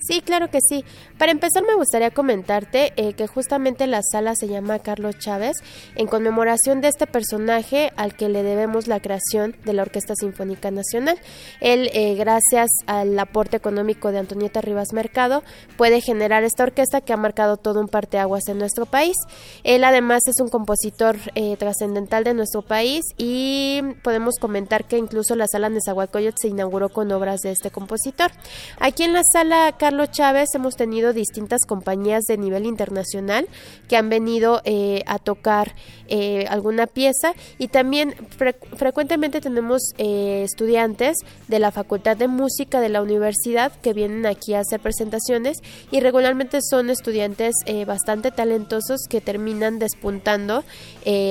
Sí, 0.00 0.22
claro 0.22 0.48
que 0.50 0.60
sí. 0.66 0.84
Para 1.18 1.32
empezar 1.32 1.64
me 1.66 1.74
gustaría 1.74 2.12
comentarte 2.12 2.92
eh, 2.96 3.14
que 3.14 3.26
justamente 3.26 3.88
la 3.88 4.02
sala 4.02 4.36
se 4.36 4.46
llama 4.46 4.78
Carlos 4.78 5.18
Chávez 5.18 5.56
en 5.96 6.06
conmemoración 6.06 6.80
de 6.80 6.86
este 6.86 7.08
personaje 7.08 7.92
al 7.96 8.14
que 8.14 8.28
le 8.28 8.44
debemos 8.44 8.86
la 8.86 9.00
creación 9.00 9.56
de 9.64 9.72
la 9.72 9.82
Orquesta 9.82 10.14
Sinfónica 10.14 10.70
Nacional. 10.70 11.18
Él, 11.60 11.90
eh, 11.92 12.14
gracias 12.14 12.70
al 12.86 13.18
aporte 13.18 13.56
económico 13.56 14.12
de 14.12 14.18
Antonieta 14.18 14.60
Rivas 14.60 14.92
Mercado, 14.92 15.42
puede 15.76 16.00
generar 16.00 16.44
esta 16.44 16.62
orquesta 16.62 17.00
que 17.00 17.12
ha 17.12 17.16
marcado 17.16 17.56
todo 17.56 17.80
un 17.80 17.88
parteaguas 17.88 18.46
en 18.46 18.58
nuestro 18.58 18.86
país. 18.86 19.16
Él 19.64 19.82
además 19.82 20.22
es 20.28 20.40
un 20.40 20.48
compositor 20.48 21.16
eh, 21.34 21.56
trascendental 21.56 22.22
de 22.22 22.34
nuestro 22.34 22.62
país 22.62 23.04
y 23.16 23.82
podemos 24.04 24.36
comentar 24.40 24.84
que 24.84 24.98
incluso 24.98 25.34
la 25.34 25.48
sala 25.48 25.68
Nezahualcóyotl 25.68 26.36
se 26.40 26.48
inauguró 26.48 26.90
con 26.90 27.10
obras 27.10 27.40
de 27.40 27.50
este 27.50 27.72
compositor. 27.72 28.30
Aquí 28.78 29.02
en 29.02 29.14
la 29.14 29.22
sala 29.32 29.74
Carlos 29.76 30.12
Chávez 30.12 30.50
hemos 30.54 30.76
tenido 30.76 31.07
distintas 31.12 31.60
compañías 31.66 32.24
de 32.24 32.36
nivel 32.38 32.66
internacional 32.66 33.48
que 33.88 33.96
han 33.96 34.08
venido 34.08 34.60
eh, 34.64 35.02
a 35.06 35.18
tocar 35.18 35.74
eh, 36.08 36.46
alguna 36.48 36.86
pieza 36.86 37.34
y 37.58 37.68
también 37.68 38.14
fre- 38.38 38.56
frecuentemente 38.76 39.40
tenemos 39.40 39.80
eh, 39.98 40.42
estudiantes 40.44 41.16
de 41.48 41.58
la 41.58 41.70
Facultad 41.70 42.16
de 42.16 42.28
Música 42.28 42.80
de 42.80 42.88
la 42.88 43.02
universidad 43.02 43.72
que 43.80 43.92
vienen 43.92 44.26
aquí 44.26 44.54
a 44.54 44.60
hacer 44.60 44.80
presentaciones 44.80 45.58
y 45.90 46.00
regularmente 46.00 46.58
son 46.62 46.90
estudiantes 46.90 47.54
bastante 47.86 48.30
talentosos 48.30 49.02
que 49.08 49.20
terminan 49.20 49.78
despuntando 49.78 50.64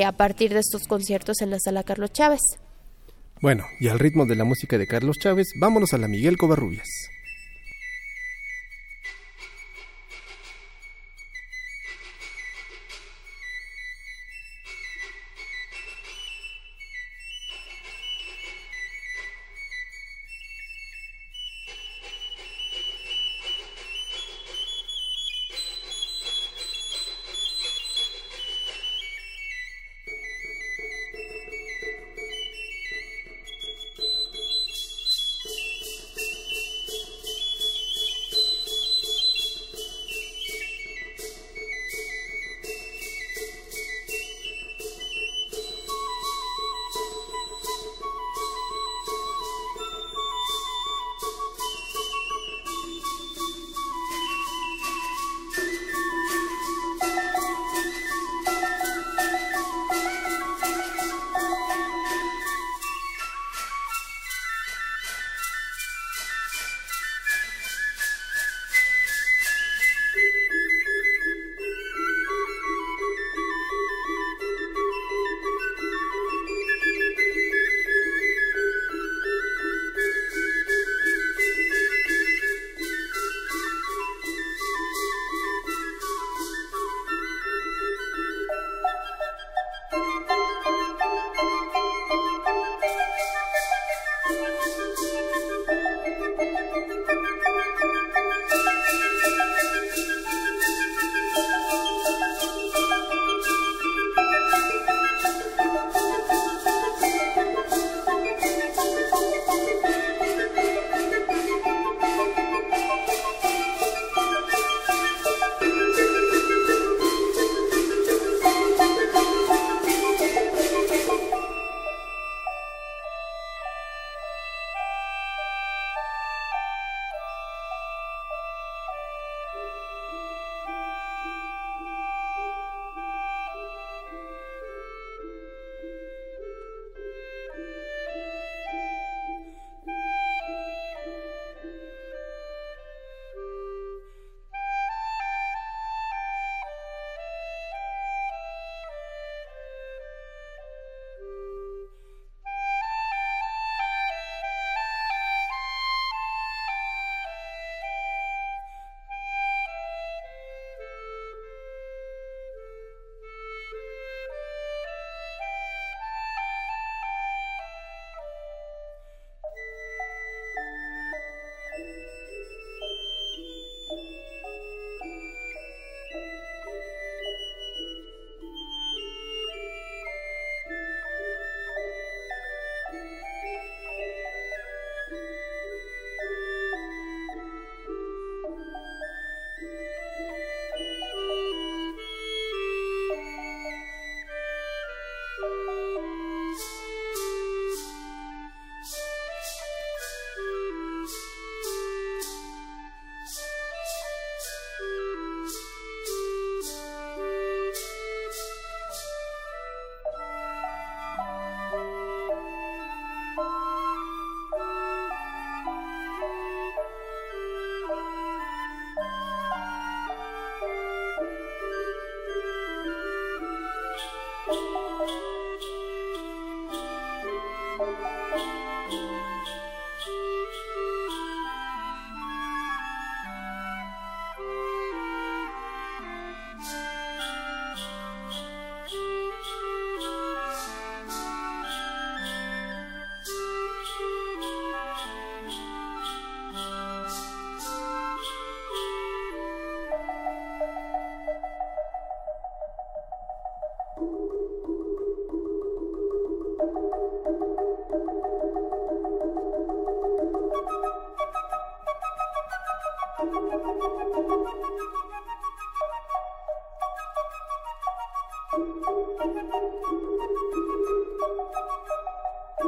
a 0.06 0.12
partir 0.14 0.54
de 0.54 0.60
estos 0.60 0.88
conciertos 0.88 1.42
en 1.42 1.50
la 1.52 1.60
sala 1.60 1.84
Carlos 1.84 2.12
Chávez. 2.12 2.40
Bueno, 3.42 3.66
y 3.80 3.88
al 3.88 4.00
ritmo 4.00 4.26
de 4.26 4.36
la 4.36 4.46
música 4.46 4.78
de 4.78 4.88
Carlos 4.88 5.18
Chávez, 5.20 5.48
vámonos 5.60 5.94
a 5.94 5.98
la 5.98 6.08
Miguel 6.08 6.38
Covarrubias. 6.38 6.88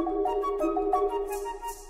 Thank 0.02 1.84
you. 1.84 1.89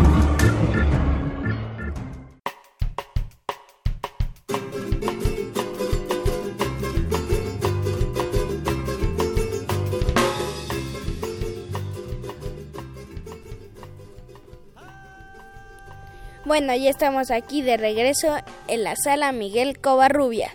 Bueno, 16.51 16.75
ya 16.75 16.89
estamos 16.89 17.31
aquí 17.31 17.61
de 17.61 17.77
regreso 17.77 18.35
en 18.67 18.83
la 18.83 18.97
sala 19.01 19.31
Miguel 19.31 19.79
Covarrubias. 19.79 20.51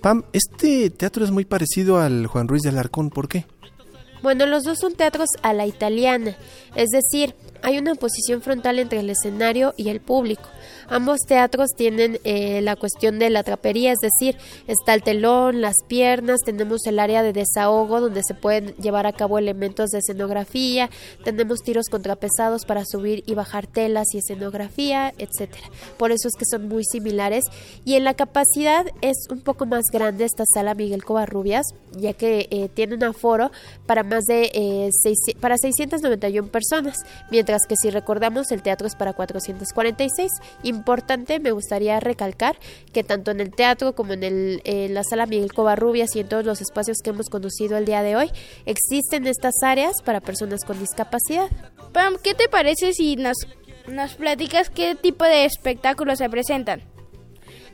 Pam, 0.00 0.22
este 0.32 0.88
teatro 0.88 1.24
es 1.24 1.32
muy 1.32 1.44
parecido 1.44 1.98
al 1.98 2.28
Juan 2.28 2.46
Ruiz 2.46 2.62
de 2.62 2.68
Alarcón, 2.68 3.10
¿por 3.10 3.26
qué? 3.26 3.44
Bueno, 4.22 4.46
los 4.46 4.62
dos 4.62 4.78
son 4.78 4.94
teatros 4.94 5.30
a 5.42 5.52
la 5.52 5.66
italiana, 5.66 6.36
es 6.76 6.90
decir, 6.90 7.34
hay 7.64 7.78
una 7.78 7.94
posición 7.94 8.42
frontal 8.42 8.78
entre 8.78 9.00
el 9.00 9.10
escenario 9.10 9.72
y 9.76 9.88
el 9.88 10.00
público. 10.00 10.48
Ambos 10.88 11.20
teatros 11.26 11.70
tienen 11.74 12.18
eh, 12.24 12.60
la 12.60 12.76
cuestión 12.76 13.18
de 13.18 13.30
la 13.30 13.42
trapería, 13.42 13.92
es 13.92 14.00
decir, 14.00 14.36
está 14.66 14.92
el 14.92 15.02
telón, 15.02 15.62
las 15.62 15.76
piernas, 15.88 16.40
tenemos 16.44 16.86
el 16.86 16.98
área 16.98 17.22
de 17.22 17.32
desahogo 17.32 18.00
donde 18.00 18.22
se 18.22 18.34
pueden 18.34 18.74
llevar 18.76 19.06
a 19.06 19.12
cabo 19.12 19.38
elementos 19.38 19.90
de 19.90 19.98
escenografía, 19.98 20.90
tenemos 21.24 21.60
tiros 21.60 21.88
contrapesados 21.88 22.66
para 22.66 22.84
subir 22.84 23.24
y 23.26 23.34
bajar 23.34 23.66
telas 23.66 24.08
y 24.12 24.18
escenografía, 24.18 25.14
etcétera. 25.16 25.68
Por 25.96 26.12
eso 26.12 26.28
es 26.28 26.34
que 26.34 26.44
son 26.44 26.68
muy 26.68 26.84
similares 26.84 27.44
y 27.86 27.94
en 27.94 28.04
la 28.04 28.14
capacidad 28.14 28.84
es 29.00 29.16
un 29.30 29.40
poco 29.40 29.64
más 29.64 29.84
grande 29.90 30.24
esta 30.24 30.44
sala 30.52 30.74
Miguel 30.74 31.04
Covarrubias, 31.04 31.66
ya 31.92 32.12
que 32.12 32.46
eh, 32.50 32.68
tiene 32.72 32.96
un 32.96 33.04
aforo 33.04 33.50
para 33.86 34.02
más 34.02 34.24
de 34.24 34.50
eh, 34.52 34.90
seis, 34.92 35.18
para 35.40 35.56
691 35.56 36.48
personas, 36.48 36.96
mientras 37.30 37.53
que 37.66 37.76
si 37.76 37.90
recordamos 37.90 38.50
el 38.50 38.62
teatro 38.62 38.86
es 38.86 38.94
para 38.94 39.12
446 39.12 40.30
importante, 40.62 41.40
me 41.40 41.52
gustaría 41.52 42.00
recalcar 42.00 42.56
que 42.92 43.04
tanto 43.04 43.30
en 43.30 43.40
el 43.40 43.50
teatro 43.50 43.94
como 43.94 44.12
en, 44.12 44.22
el, 44.22 44.60
en 44.64 44.94
la 44.94 45.04
sala 45.04 45.26
Miguel 45.26 45.52
Covarrubias 45.52 46.14
y 46.16 46.20
en 46.20 46.28
todos 46.28 46.44
los 46.44 46.60
espacios 46.60 46.98
que 47.02 47.10
hemos 47.10 47.28
conocido 47.28 47.76
el 47.76 47.84
día 47.84 48.02
de 48.02 48.16
hoy, 48.16 48.30
existen 48.66 49.26
estas 49.26 49.54
áreas 49.62 50.02
para 50.02 50.20
personas 50.20 50.64
con 50.64 50.78
discapacidad. 50.78 51.48
Pam, 51.92 52.16
¿qué 52.22 52.34
te 52.34 52.48
parece 52.48 52.92
si 52.92 53.16
nos, 53.16 53.36
nos 53.88 54.14
platicas 54.14 54.70
qué 54.70 54.94
tipo 54.94 55.24
de 55.24 55.44
espectáculos 55.44 56.18
se 56.18 56.28
presentan? 56.28 56.93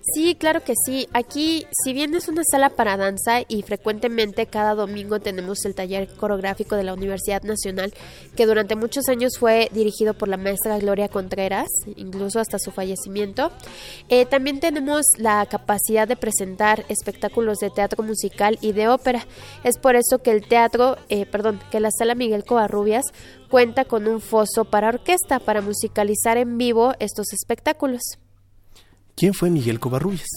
Sí, 0.02 0.34
claro 0.34 0.64
que 0.64 0.72
sí. 0.86 1.08
Aquí, 1.12 1.66
si 1.84 1.92
bien 1.92 2.14
es 2.14 2.28
una 2.28 2.42
sala 2.42 2.70
para 2.70 2.96
danza 2.96 3.42
y 3.46 3.62
frecuentemente 3.62 4.46
cada 4.46 4.74
domingo 4.74 5.20
tenemos 5.20 5.66
el 5.66 5.74
taller 5.74 6.08
coreográfico 6.08 6.74
de 6.74 6.84
la 6.84 6.94
Universidad 6.94 7.42
Nacional, 7.42 7.92
que 8.34 8.46
durante 8.46 8.76
muchos 8.76 9.08
años 9.10 9.34
fue 9.38 9.68
dirigido 9.72 10.14
por 10.14 10.28
la 10.28 10.38
maestra 10.38 10.78
Gloria 10.78 11.10
Contreras, 11.10 11.68
incluso 11.96 12.40
hasta 12.40 12.58
su 12.58 12.70
fallecimiento, 12.70 13.52
eh, 14.08 14.24
también 14.24 14.58
tenemos 14.58 15.04
la 15.18 15.44
capacidad 15.44 16.08
de 16.08 16.16
presentar 16.16 16.86
espectáculos 16.88 17.58
de 17.58 17.68
teatro 17.68 18.02
musical 18.02 18.58
y 18.62 18.72
de 18.72 18.88
ópera. 18.88 19.26
Es 19.64 19.76
por 19.76 19.96
eso 19.96 20.20
que 20.22 20.30
el 20.30 20.48
teatro, 20.48 20.96
eh, 21.10 21.26
perdón, 21.26 21.60
que 21.70 21.78
la 21.78 21.90
sala 21.90 22.14
Miguel 22.14 22.44
Covarrubias 22.44 23.04
cuenta 23.50 23.84
con 23.84 24.08
un 24.08 24.22
foso 24.22 24.64
para 24.64 24.88
orquesta 24.88 25.40
para 25.40 25.60
musicalizar 25.60 26.38
en 26.38 26.56
vivo 26.56 26.94
estos 27.00 27.34
espectáculos. 27.34 28.00
¿Quién 29.16 29.34
fue 29.34 29.50
Miguel 29.50 29.80
Covarrubias? 29.80 30.28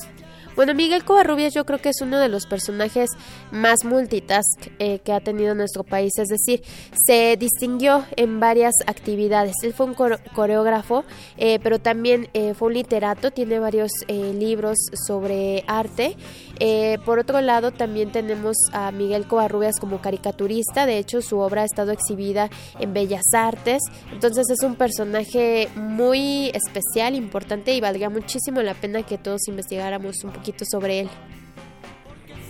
Bueno, 0.56 0.76
Miguel 0.76 1.04
Covarrubias 1.04 1.54
yo 1.56 1.66
creo 1.66 1.80
que 1.80 1.90
es 1.90 2.00
uno 2.02 2.20
de 2.20 2.30
los 2.30 2.46
personajes 2.46 3.10
más 3.52 3.84
multitask 3.86 4.68
eh, 4.78 5.00
que 5.00 5.12
ha 5.12 5.20
tenido 5.20 5.56
nuestro 5.56 5.84
país, 5.84 6.12
es 6.20 6.28
decir, 6.28 6.62
se 6.94 7.36
distinguió 7.38 8.06
en 8.18 8.40
varias 8.40 8.76
actividades. 8.86 9.56
Él 9.64 9.74
fue 9.74 9.88
un 9.88 9.96
coreógrafo, 9.96 11.06
eh, 11.38 11.58
pero 11.64 11.80
también 11.80 12.30
eh, 12.34 12.54
fue 12.54 12.68
un 12.68 12.76
literato, 12.76 13.32
tiene 13.32 13.58
varios 13.58 13.92
eh, 14.08 14.32
libros 14.38 14.78
sobre 15.08 15.64
arte. 15.66 16.16
Eh, 16.60 16.98
por 17.04 17.20
otro 17.20 17.42
lado, 17.42 17.72
también 17.72 18.12
tenemos 18.12 18.56
a 18.74 18.92
Miguel 18.92 19.28
Covarrubias 19.28 19.80
como 19.80 20.02
caricaturista, 20.02 20.86
de 20.86 21.00
hecho 21.00 21.22
su 21.22 21.40
obra 21.40 21.64
ha 21.64 21.66
estado 21.66 21.92
exhibida 21.92 22.50
en 22.80 22.94
Bellas 22.94 23.26
Artes, 23.34 23.82
entonces 24.12 24.50
es 24.50 24.64
un 24.64 24.76
personaje 24.76 25.70
muy 25.76 26.52
especial, 26.54 27.16
importante 27.16 27.74
y 27.74 27.82
valdría 27.82 28.10
muchísimo 28.10 28.62
la 28.62 28.76
pena 28.76 29.04
que 29.04 29.18
todos 29.18 29.48
investigáramos 29.48 30.24
un 30.24 30.32
poquito 30.32 30.64
sobre 30.70 31.02
él. 31.02 31.10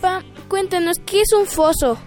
Pam, 0.02 0.24
cuéntanos, 0.50 0.98
¿qué 1.06 1.22
es 1.22 1.32
un 1.32 1.46
foso? 1.46 1.98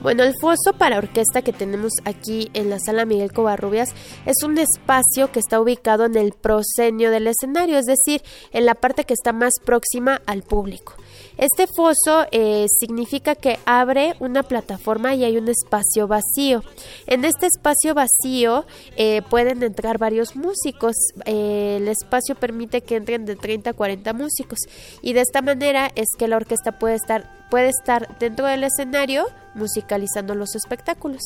Bueno, 0.00 0.22
el 0.22 0.34
foso 0.40 0.74
para 0.78 0.98
orquesta 0.98 1.42
que 1.42 1.52
tenemos 1.52 1.92
aquí 2.04 2.50
en 2.54 2.70
la 2.70 2.78
sala 2.78 3.04
Miguel 3.04 3.32
Covarrubias 3.32 3.90
es 4.26 4.44
un 4.44 4.56
espacio 4.56 5.32
que 5.32 5.40
está 5.40 5.60
ubicado 5.60 6.04
en 6.04 6.16
el 6.16 6.32
proscenio 6.32 7.10
del 7.10 7.26
escenario, 7.26 7.78
es 7.78 7.86
decir, 7.86 8.22
en 8.52 8.64
la 8.64 8.76
parte 8.76 9.02
que 9.04 9.14
está 9.14 9.32
más 9.32 9.54
próxima 9.64 10.22
al 10.26 10.42
público. 10.42 10.94
Este 11.38 11.68
foso 11.68 12.26
eh, 12.32 12.66
significa 12.80 13.36
que 13.36 13.58
abre 13.64 14.14
una 14.18 14.42
plataforma 14.42 15.14
y 15.14 15.24
hay 15.24 15.36
un 15.36 15.48
espacio 15.48 16.08
vacío. 16.08 16.64
En 17.06 17.24
este 17.24 17.46
espacio 17.46 17.94
vacío 17.94 18.66
eh, 18.96 19.22
pueden 19.30 19.62
entrar 19.62 19.98
varios 19.98 20.34
músicos. 20.34 20.96
Eh, 21.24 21.78
el 21.80 21.86
espacio 21.86 22.34
permite 22.34 22.80
que 22.80 22.96
entren 22.96 23.24
de 23.24 23.36
30 23.36 23.70
a 23.70 23.72
40 23.72 24.12
músicos 24.14 24.58
y 25.00 25.12
de 25.12 25.20
esta 25.20 25.40
manera 25.40 25.90
es 25.94 26.08
que 26.18 26.26
la 26.26 26.36
orquesta 26.36 26.78
puede 26.78 26.96
estar 26.96 27.38
puede 27.50 27.68
estar 27.68 28.18
dentro 28.18 28.46
del 28.46 28.64
escenario 28.64 29.26
musicalizando 29.54 30.34
los 30.34 30.54
espectáculos. 30.54 31.22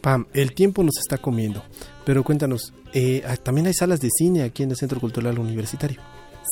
Pam, 0.00 0.26
el 0.32 0.52
tiempo 0.52 0.82
nos 0.82 0.98
está 0.98 1.18
comiendo, 1.18 1.62
pero 2.04 2.24
cuéntanos, 2.24 2.72
eh, 2.92 3.22
ah, 3.26 3.36
también 3.36 3.68
hay 3.68 3.74
salas 3.74 4.00
de 4.00 4.08
cine 4.10 4.42
aquí 4.42 4.64
en 4.64 4.70
el 4.70 4.76
Centro 4.76 4.98
Cultural 4.98 5.38
Universitario. 5.38 6.00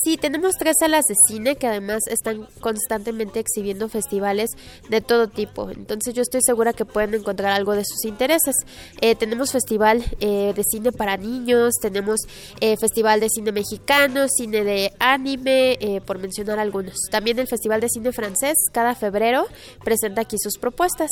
Sí, 0.03 0.17
tenemos 0.17 0.55
tres 0.57 0.77
salas 0.79 1.05
de 1.05 1.13
cine 1.27 1.57
que 1.57 1.67
además 1.67 1.99
están 2.09 2.47
constantemente 2.59 3.39
exhibiendo 3.39 3.87
festivales 3.87 4.49
de 4.89 4.99
todo 4.99 5.27
tipo. 5.27 5.69
Entonces 5.69 6.15
yo 6.15 6.23
estoy 6.23 6.41
segura 6.43 6.73
que 6.73 6.85
pueden 6.85 7.13
encontrar 7.13 7.51
algo 7.51 7.73
de 7.73 7.83
sus 7.85 8.05
intereses. 8.05 8.55
Eh, 8.99 9.13
tenemos 9.13 9.51
festival 9.51 10.03
eh, 10.19 10.53
de 10.55 10.63
cine 10.63 10.91
para 10.91 11.17
niños, 11.17 11.75
tenemos 11.79 12.21
eh, 12.61 12.77
festival 12.77 13.19
de 13.19 13.29
cine 13.29 13.51
mexicano, 13.51 14.25
cine 14.27 14.63
de 14.63 14.91
anime, 14.97 15.77
eh, 15.79 16.01
por 16.01 16.17
mencionar 16.17 16.57
algunos. 16.57 16.95
También 17.11 17.37
el 17.37 17.47
festival 17.47 17.79
de 17.79 17.89
cine 17.89 18.11
francés 18.11 18.55
cada 18.71 18.95
febrero 18.95 19.45
presenta 19.83 20.21
aquí 20.21 20.37
sus 20.39 20.57
propuestas. 20.57 21.11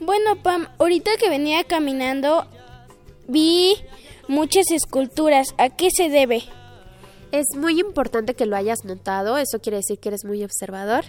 Bueno, 0.00 0.40
Pam, 0.44 0.68
ahorita 0.78 1.10
que 1.18 1.28
venía 1.28 1.64
caminando 1.64 2.46
vi 3.26 3.74
muchas 4.28 4.70
esculturas. 4.70 5.54
¿A 5.58 5.70
qué 5.70 5.88
se 5.90 6.08
debe? 6.08 6.44
Es 7.30 7.46
muy 7.56 7.78
importante 7.78 8.32
que 8.32 8.46
lo 8.46 8.56
hayas 8.56 8.86
notado, 8.86 9.36
eso 9.36 9.58
quiere 9.60 9.76
decir 9.76 9.98
que 9.98 10.08
eres 10.08 10.24
muy 10.24 10.42
observador. 10.44 11.04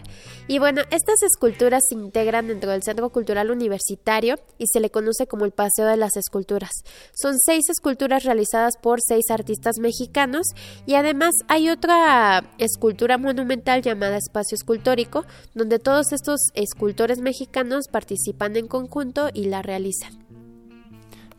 Y 0.50 0.60
bueno, 0.60 0.82
estas 0.92 1.24
esculturas 1.24 1.82
se 1.88 1.96
integran 1.96 2.48
dentro 2.48 2.72
del 2.72 2.84
Centro 2.84 3.10
Cultural 3.10 3.50
Universitario 3.52 4.36
y 4.58 4.66
se 4.68 4.82
le 4.82 4.90
conoce 4.90 5.28
como 5.28 5.46
el 5.46 5.52
Paseo 5.52 5.86
de 5.86 5.96
las 5.96 6.18
Esculturas. 6.18 6.72
Son 7.14 7.38
seis 7.40 7.70
esculturas 7.70 8.26
realizadas 8.26 8.76
por 8.82 9.00
seis 9.02 9.32
artistas 9.32 9.78
mexicanos 9.80 10.48
y 10.86 10.96
además 10.96 11.32
hay 11.48 11.70
otra 11.70 12.44
escultura 12.58 13.18
monumental 13.18 13.82
llamada 13.82 14.18
Espacio 14.18 14.56
Escultórico, 14.56 15.26
donde 15.54 15.80
todos 15.80 16.12
estos 16.12 16.42
escultores 16.54 17.20
mexicanos 17.20 17.88
participan 17.90 18.58
en 18.58 18.68
conjunto 18.68 19.30
y 19.34 19.46
la 19.46 19.62
realizan. 19.62 20.26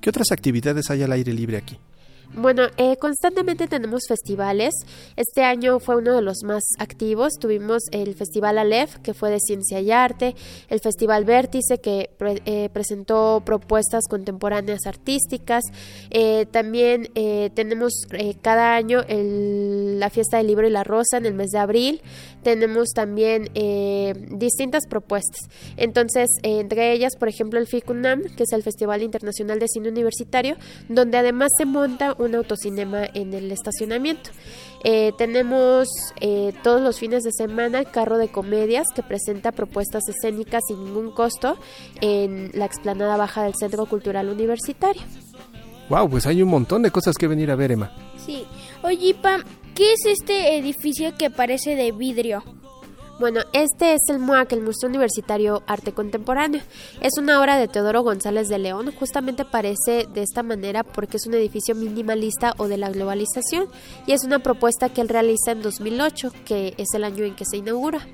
¿Qué 0.01 0.09
otras 0.09 0.33
actividades 0.33 0.91
hay 0.91 1.03
al 1.03 1.13
aire 1.13 1.35
libre 1.35 1.59
aquí? 1.59 1.79
Bueno, 2.33 2.69
eh, 2.77 2.97
constantemente 2.97 3.67
tenemos 3.67 4.03
festivales. 4.07 4.73
Este 5.17 5.43
año 5.43 5.81
fue 5.81 5.97
uno 5.97 6.15
de 6.15 6.23
los 6.23 6.45
más 6.45 6.63
activos. 6.79 7.33
Tuvimos 7.41 7.83
el 7.91 8.15
Festival 8.15 8.57
Aleph, 8.57 8.99
que 8.99 9.15
fue 9.15 9.31
de 9.33 9.41
ciencia 9.41 9.81
y 9.81 9.91
arte, 9.91 10.37
el 10.69 10.79
Festival 10.79 11.25
Vértice, 11.25 11.79
que 11.79 12.09
pre- 12.17 12.41
eh, 12.47 12.69
presentó 12.73 13.43
propuestas 13.45 14.05
contemporáneas 14.09 14.87
artísticas. 14.87 15.65
Eh, 16.11 16.47
también 16.53 17.09
eh, 17.17 17.51
tenemos 17.55 17.93
eh, 18.13 18.37
cada 18.41 18.77
año 18.77 19.01
el- 19.09 19.99
la 19.99 20.09
fiesta 20.09 20.37
del 20.37 20.47
libro 20.47 20.69
y 20.69 20.71
la 20.71 20.85
rosa 20.85 21.17
en 21.19 21.27
el 21.27 21.35
mes 21.35 21.51
de 21.51 21.59
abril. 21.59 22.01
Tenemos 22.45 22.91
también 22.95 23.51
eh, 23.55 24.15
distintas 24.31 24.87
propuestas. 24.87 25.49
Entonces, 25.77 26.29
entre 26.45 26.93
ellas, 26.93 27.17
por 27.17 27.29
ejemplo, 27.29 27.59
el 27.59 27.67
FICUNAM, 27.67 28.23
que 28.37 28.45
es 28.45 28.53
el 28.53 28.63
Festival 28.63 29.03
Internacional 29.03 29.59
de 29.59 29.67
Cine 29.67 29.89
Universitario, 29.89 30.57
donde 30.89 31.19
además 31.19 31.49
se 31.59 31.65
monta 31.67 32.15
un 32.21 32.35
autocinema 32.35 33.05
en 33.15 33.35
el 33.35 33.51
estacionamiento. 33.51 34.31
Eh, 34.85 35.13
tenemos 35.19 35.89
eh, 36.21 36.53
todos 36.63 36.81
los 36.81 36.99
fines 36.99 37.23
de 37.23 37.33
semana 37.33 37.81
el 37.81 37.91
carro 37.91 38.19
de 38.19 38.29
comedias 38.29 38.87
que 38.95 39.03
presenta 39.03 39.53
propuestas 39.53 40.03
escénicas 40.09 40.63
sin 40.67 40.85
ningún 40.85 41.11
costo 41.11 41.59
en 42.01 42.51
la 42.55 42.65
explanada 42.65 43.17
baja 43.17 43.45
del 43.45 43.55
Centro 43.59 43.87
Cultural 43.87 44.29
Universitario. 44.29 45.03
Wow, 45.89 46.09
pues 46.09 46.27
hay 46.27 46.41
un 46.41 46.49
montón 46.49 46.83
de 46.83 46.91
cosas 46.91 47.17
que 47.17 47.27
venir 47.27 47.51
a 47.51 47.57
ver, 47.57 47.73
Emma. 47.73 47.93
Sí. 48.25 48.47
Oye, 48.83 49.15
Pam, 49.15 49.43
¿qué 49.75 49.93
es 49.93 50.07
este 50.07 50.57
edificio 50.57 51.13
que 51.19 51.31
parece 51.31 51.75
de 51.75 51.91
vidrio? 51.93 52.45
Bueno, 53.21 53.43
este 53.53 53.93
es 53.93 54.01
el 54.09 54.19
MUAC, 54.19 54.51
el 54.55 54.63
Museo 54.63 54.89
Universitario 54.89 55.63
Arte 55.67 55.93
Contemporáneo. 55.93 56.63
Es 57.03 57.19
una 57.19 57.39
obra 57.39 57.59
de 57.59 57.69
Teodoro 57.69 58.01
González 58.01 58.49
de 58.49 58.59
León. 58.59 58.91
Justamente 58.99 59.45
parece 59.45 60.07
de 60.11 60.23
esta 60.23 60.43
manera 60.43 60.85
porque 60.85 61.19
es 61.19 61.27
un 61.27 61.35
edificio 61.35 61.75
minimalista 61.75 62.55
o 62.57 62.67
de 62.67 62.79
la 62.79 62.89
globalización 62.89 63.69
y 64.07 64.13
es 64.13 64.25
una 64.25 64.39
propuesta 64.39 64.89
que 64.89 65.03
él 65.03 65.11
realiza 65.11 65.53
en 65.53 65.61
2008, 65.61 66.33
que 66.47 66.73
es 66.79 66.95
el 66.95 67.05
año 67.05 67.25
en 67.25 67.37
que 67.37 67.45
se 67.45 67.59
inaugura. 67.59 68.09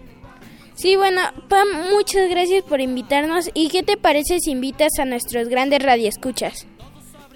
Sí, 0.74 0.96
bueno, 0.96 1.20
Pam, 1.48 1.68
muchas 1.92 2.28
gracias 2.28 2.64
por 2.64 2.80
invitarnos. 2.80 3.48
¿Y 3.54 3.68
qué 3.68 3.84
te 3.84 3.96
parece 3.96 4.40
si 4.40 4.50
invitas 4.50 4.98
a 4.98 5.04
nuestros 5.04 5.46
grandes 5.46 5.84
radioescuchas? 5.84 6.66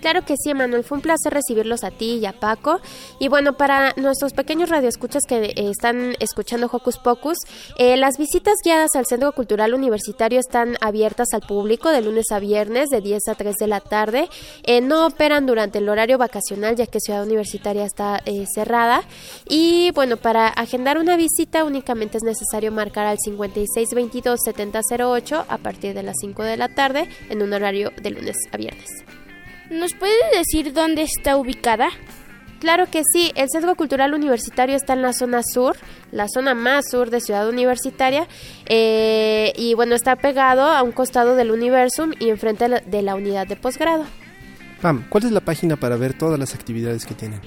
Claro 0.00 0.24
que 0.24 0.36
sí, 0.36 0.50
Emanuel. 0.50 0.84
Fue 0.84 0.98
un 0.98 1.02
placer 1.02 1.32
recibirlos 1.32 1.84
a 1.84 1.90
ti 1.90 2.16
y 2.16 2.26
a 2.26 2.32
Paco. 2.32 2.80
Y 3.18 3.28
bueno, 3.28 3.56
para 3.56 3.92
nuestros 3.96 4.32
pequeños 4.32 4.70
radioescuchas 4.70 5.22
que 5.28 5.36
eh, 5.36 5.52
están 5.56 6.14
escuchando 6.20 6.68
Hocus 6.72 6.98
Pocus, 6.98 7.38
eh, 7.78 7.96
las 7.96 8.18
visitas 8.18 8.54
guiadas 8.64 8.90
al 8.94 9.06
Centro 9.06 9.32
Cultural 9.32 9.74
Universitario 9.74 10.40
están 10.40 10.76
abiertas 10.80 11.28
al 11.32 11.42
público 11.42 11.90
de 11.90 12.02
lunes 12.02 12.26
a 12.30 12.38
viernes 12.38 12.88
de 12.88 13.00
10 13.00 13.28
a 13.28 13.34
3 13.34 13.56
de 13.56 13.66
la 13.66 13.80
tarde. 13.80 14.28
Eh, 14.62 14.80
no 14.80 15.06
operan 15.06 15.46
durante 15.46 15.78
el 15.78 15.88
horario 15.88 16.18
vacacional 16.18 16.76
ya 16.76 16.86
que 16.86 17.00
Ciudad 17.00 17.24
Universitaria 17.24 17.84
está 17.84 18.20
eh, 18.24 18.46
cerrada. 18.52 19.02
Y 19.48 19.90
bueno, 19.92 20.16
para 20.16 20.48
agendar 20.48 20.98
una 20.98 21.16
visita 21.16 21.64
únicamente 21.64 22.18
es 22.18 22.22
necesario 22.22 22.70
marcar 22.72 23.06
al 23.06 23.18
5622-7008 23.18 25.44
a 25.48 25.58
partir 25.58 25.94
de 25.94 26.02
las 26.02 26.16
5 26.20 26.42
de 26.42 26.56
la 26.56 26.68
tarde 26.68 27.08
en 27.28 27.42
un 27.42 27.52
horario 27.52 27.92
de 28.02 28.10
lunes 28.10 28.36
a 28.52 28.56
viernes. 28.56 28.88
¿Nos 29.70 29.94
puede 29.94 30.14
decir 30.36 30.72
dónde 30.72 31.02
está 31.02 31.36
ubicada? 31.36 31.88
Claro 32.58 32.90
que 32.90 33.02
sí, 33.04 33.30
el 33.36 33.48
Centro 33.48 33.76
Cultural 33.76 34.12
Universitario 34.12 34.74
está 34.74 34.92
en 34.92 35.02
la 35.02 35.12
zona 35.12 35.42
sur, 35.44 35.76
la 36.10 36.26
zona 36.28 36.54
más 36.54 36.90
sur 36.90 37.08
de 37.08 37.20
Ciudad 37.20 37.48
Universitaria, 37.48 38.26
eh, 38.66 39.52
y 39.56 39.74
bueno, 39.74 39.94
está 39.94 40.16
pegado 40.16 40.62
a 40.62 40.82
un 40.82 40.90
costado 40.90 41.36
del 41.36 41.52
Universum 41.52 42.12
y 42.18 42.28
enfrente 42.30 42.64
de 42.64 42.68
la, 42.68 42.80
de 42.80 43.02
la 43.02 43.14
unidad 43.14 43.46
de 43.46 43.56
posgrado. 43.56 44.04
Pam, 44.82 45.06
¿cuál 45.08 45.24
es 45.24 45.30
la 45.30 45.40
página 45.40 45.76
para 45.76 45.96
ver 45.96 46.14
todas 46.14 46.38
las 46.38 46.54
actividades 46.54 47.06
que 47.06 47.14
tienen? 47.14 47.40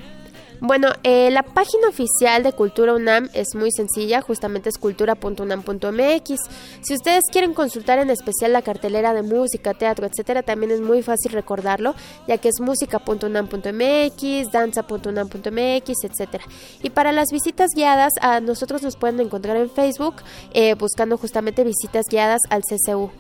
Bueno, 0.66 0.88
eh, 1.03 1.30
la 1.30 1.43
página 1.43 1.89
oficial 1.89 2.41
de 2.41 2.53
Cultura 2.53 2.93
UNAM 2.93 3.28
es 3.34 3.53
muy 3.53 3.70
sencilla, 3.70 4.22
justamente 4.22 4.70
es 4.70 4.78
cultura.unam.mx. 4.78 6.39
Si 6.82 6.93
ustedes 6.93 7.26
quieren 7.30 7.53
consultar 7.53 7.99
en 7.99 8.09
especial 8.09 8.53
la 8.53 8.61
cartelera 8.61 9.14
de 9.14 9.24
música, 9.24 9.74
teatro, 9.74 10.07
etcétera, 10.07 10.41
también 10.41 10.72
es 10.72 10.80
muy 10.80 11.03
fácil 11.03 11.34
recordarlo, 11.34 11.95
ya 12.30 12.38
que 12.38 12.47
es 12.47 12.61
música.unam.mx, 12.61 14.51
danza.unam.mx, 14.53 16.03
etcétera. 16.05 16.45
Y 16.82 16.91
para 16.91 17.11
las 17.11 17.28
visitas 17.34 17.72
guiadas, 17.76 18.14
a 18.22 18.39
nosotros 18.39 18.84
nos 18.84 18.95
pueden 18.95 19.20
encontrar 19.20 19.57
en 19.57 19.70
Facebook 19.70 20.16
eh, 20.53 20.76
buscando 20.76 21.18
justamente 21.18 21.66
visitas 21.66 22.05
guiadas 22.09 22.39
al 22.49 22.61
CCU. 22.61 23.11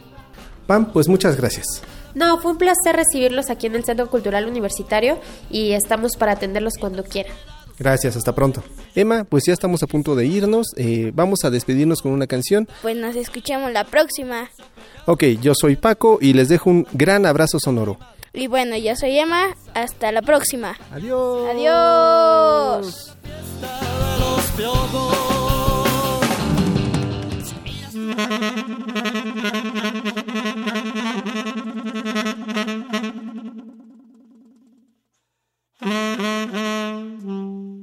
Pam, 0.65 0.93
pues 0.93 1.09
muchas 1.09 1.35
gracias. 1.35 1.83
No, 2.15 2.39
fue 2.39 2.51
un 2.51 2.57
placer 2.57 2.95
recibirlos 2.95 3.49
aquí 3.49 3.67
en 3.67 3.75
el 3.75 3.83
Centro 3.83 4.09
Cultural 4.09 4.45
Universitario 4.47 5.17
y 5.49 5.71
estamos 5.71 6.15
para 6.15 6.33
atenderlos 6.33 6.73
cuando 6.79 7.03
quieran. 7.03 7.33
Gracias, 7.79 8.15
hasta 8.15 8.35
pronto. 8.35 8.63
Emma, 8.95 9.23
pues 9.23 9.43
ya 9.47 9.53
estamos 9.53 9.81
a 9.81 9.87
punto 9.87 10.15
de 10.15 10.25
irnos. 10.27 10.67
eh, 10.77 11.11
vamos 11.13 11.43
a 11.43 11.49
despedirnos 11.49 12.01
con 12.01 12.11
una 12.11 12.27
canción. 12.27 12.67
Pues 12.81 12.95
nos 12.95 13.15
escuchamos 13.15 13.71
la 13.71 13.83
próxima. 13.83 14.49
Ok, 15.05 15.23
yo 15.41 15.53
soy 15.55 15.75
Paco 15.75 16.19
y 16.21 16.33
les 16.33 16.49
dejo 16.49 16.69
un 16.69 16.87
gran 16.93 17.25
abrazo 17.25 17.59
sonoro. 17.59 17.97
Y 18.31 18.47
bueno, 18.47 18.77
yo 18.77 18.95
soy 18.95 19.17
Emma. 19.17 19.55
Hasta 19.73 20.11
la 20.11 20.21
próxima. 20.21 20.77
Adiós. 20.91 21.49
Adiós. 21.49 23.15
Mm-hmm. 35.83 37.82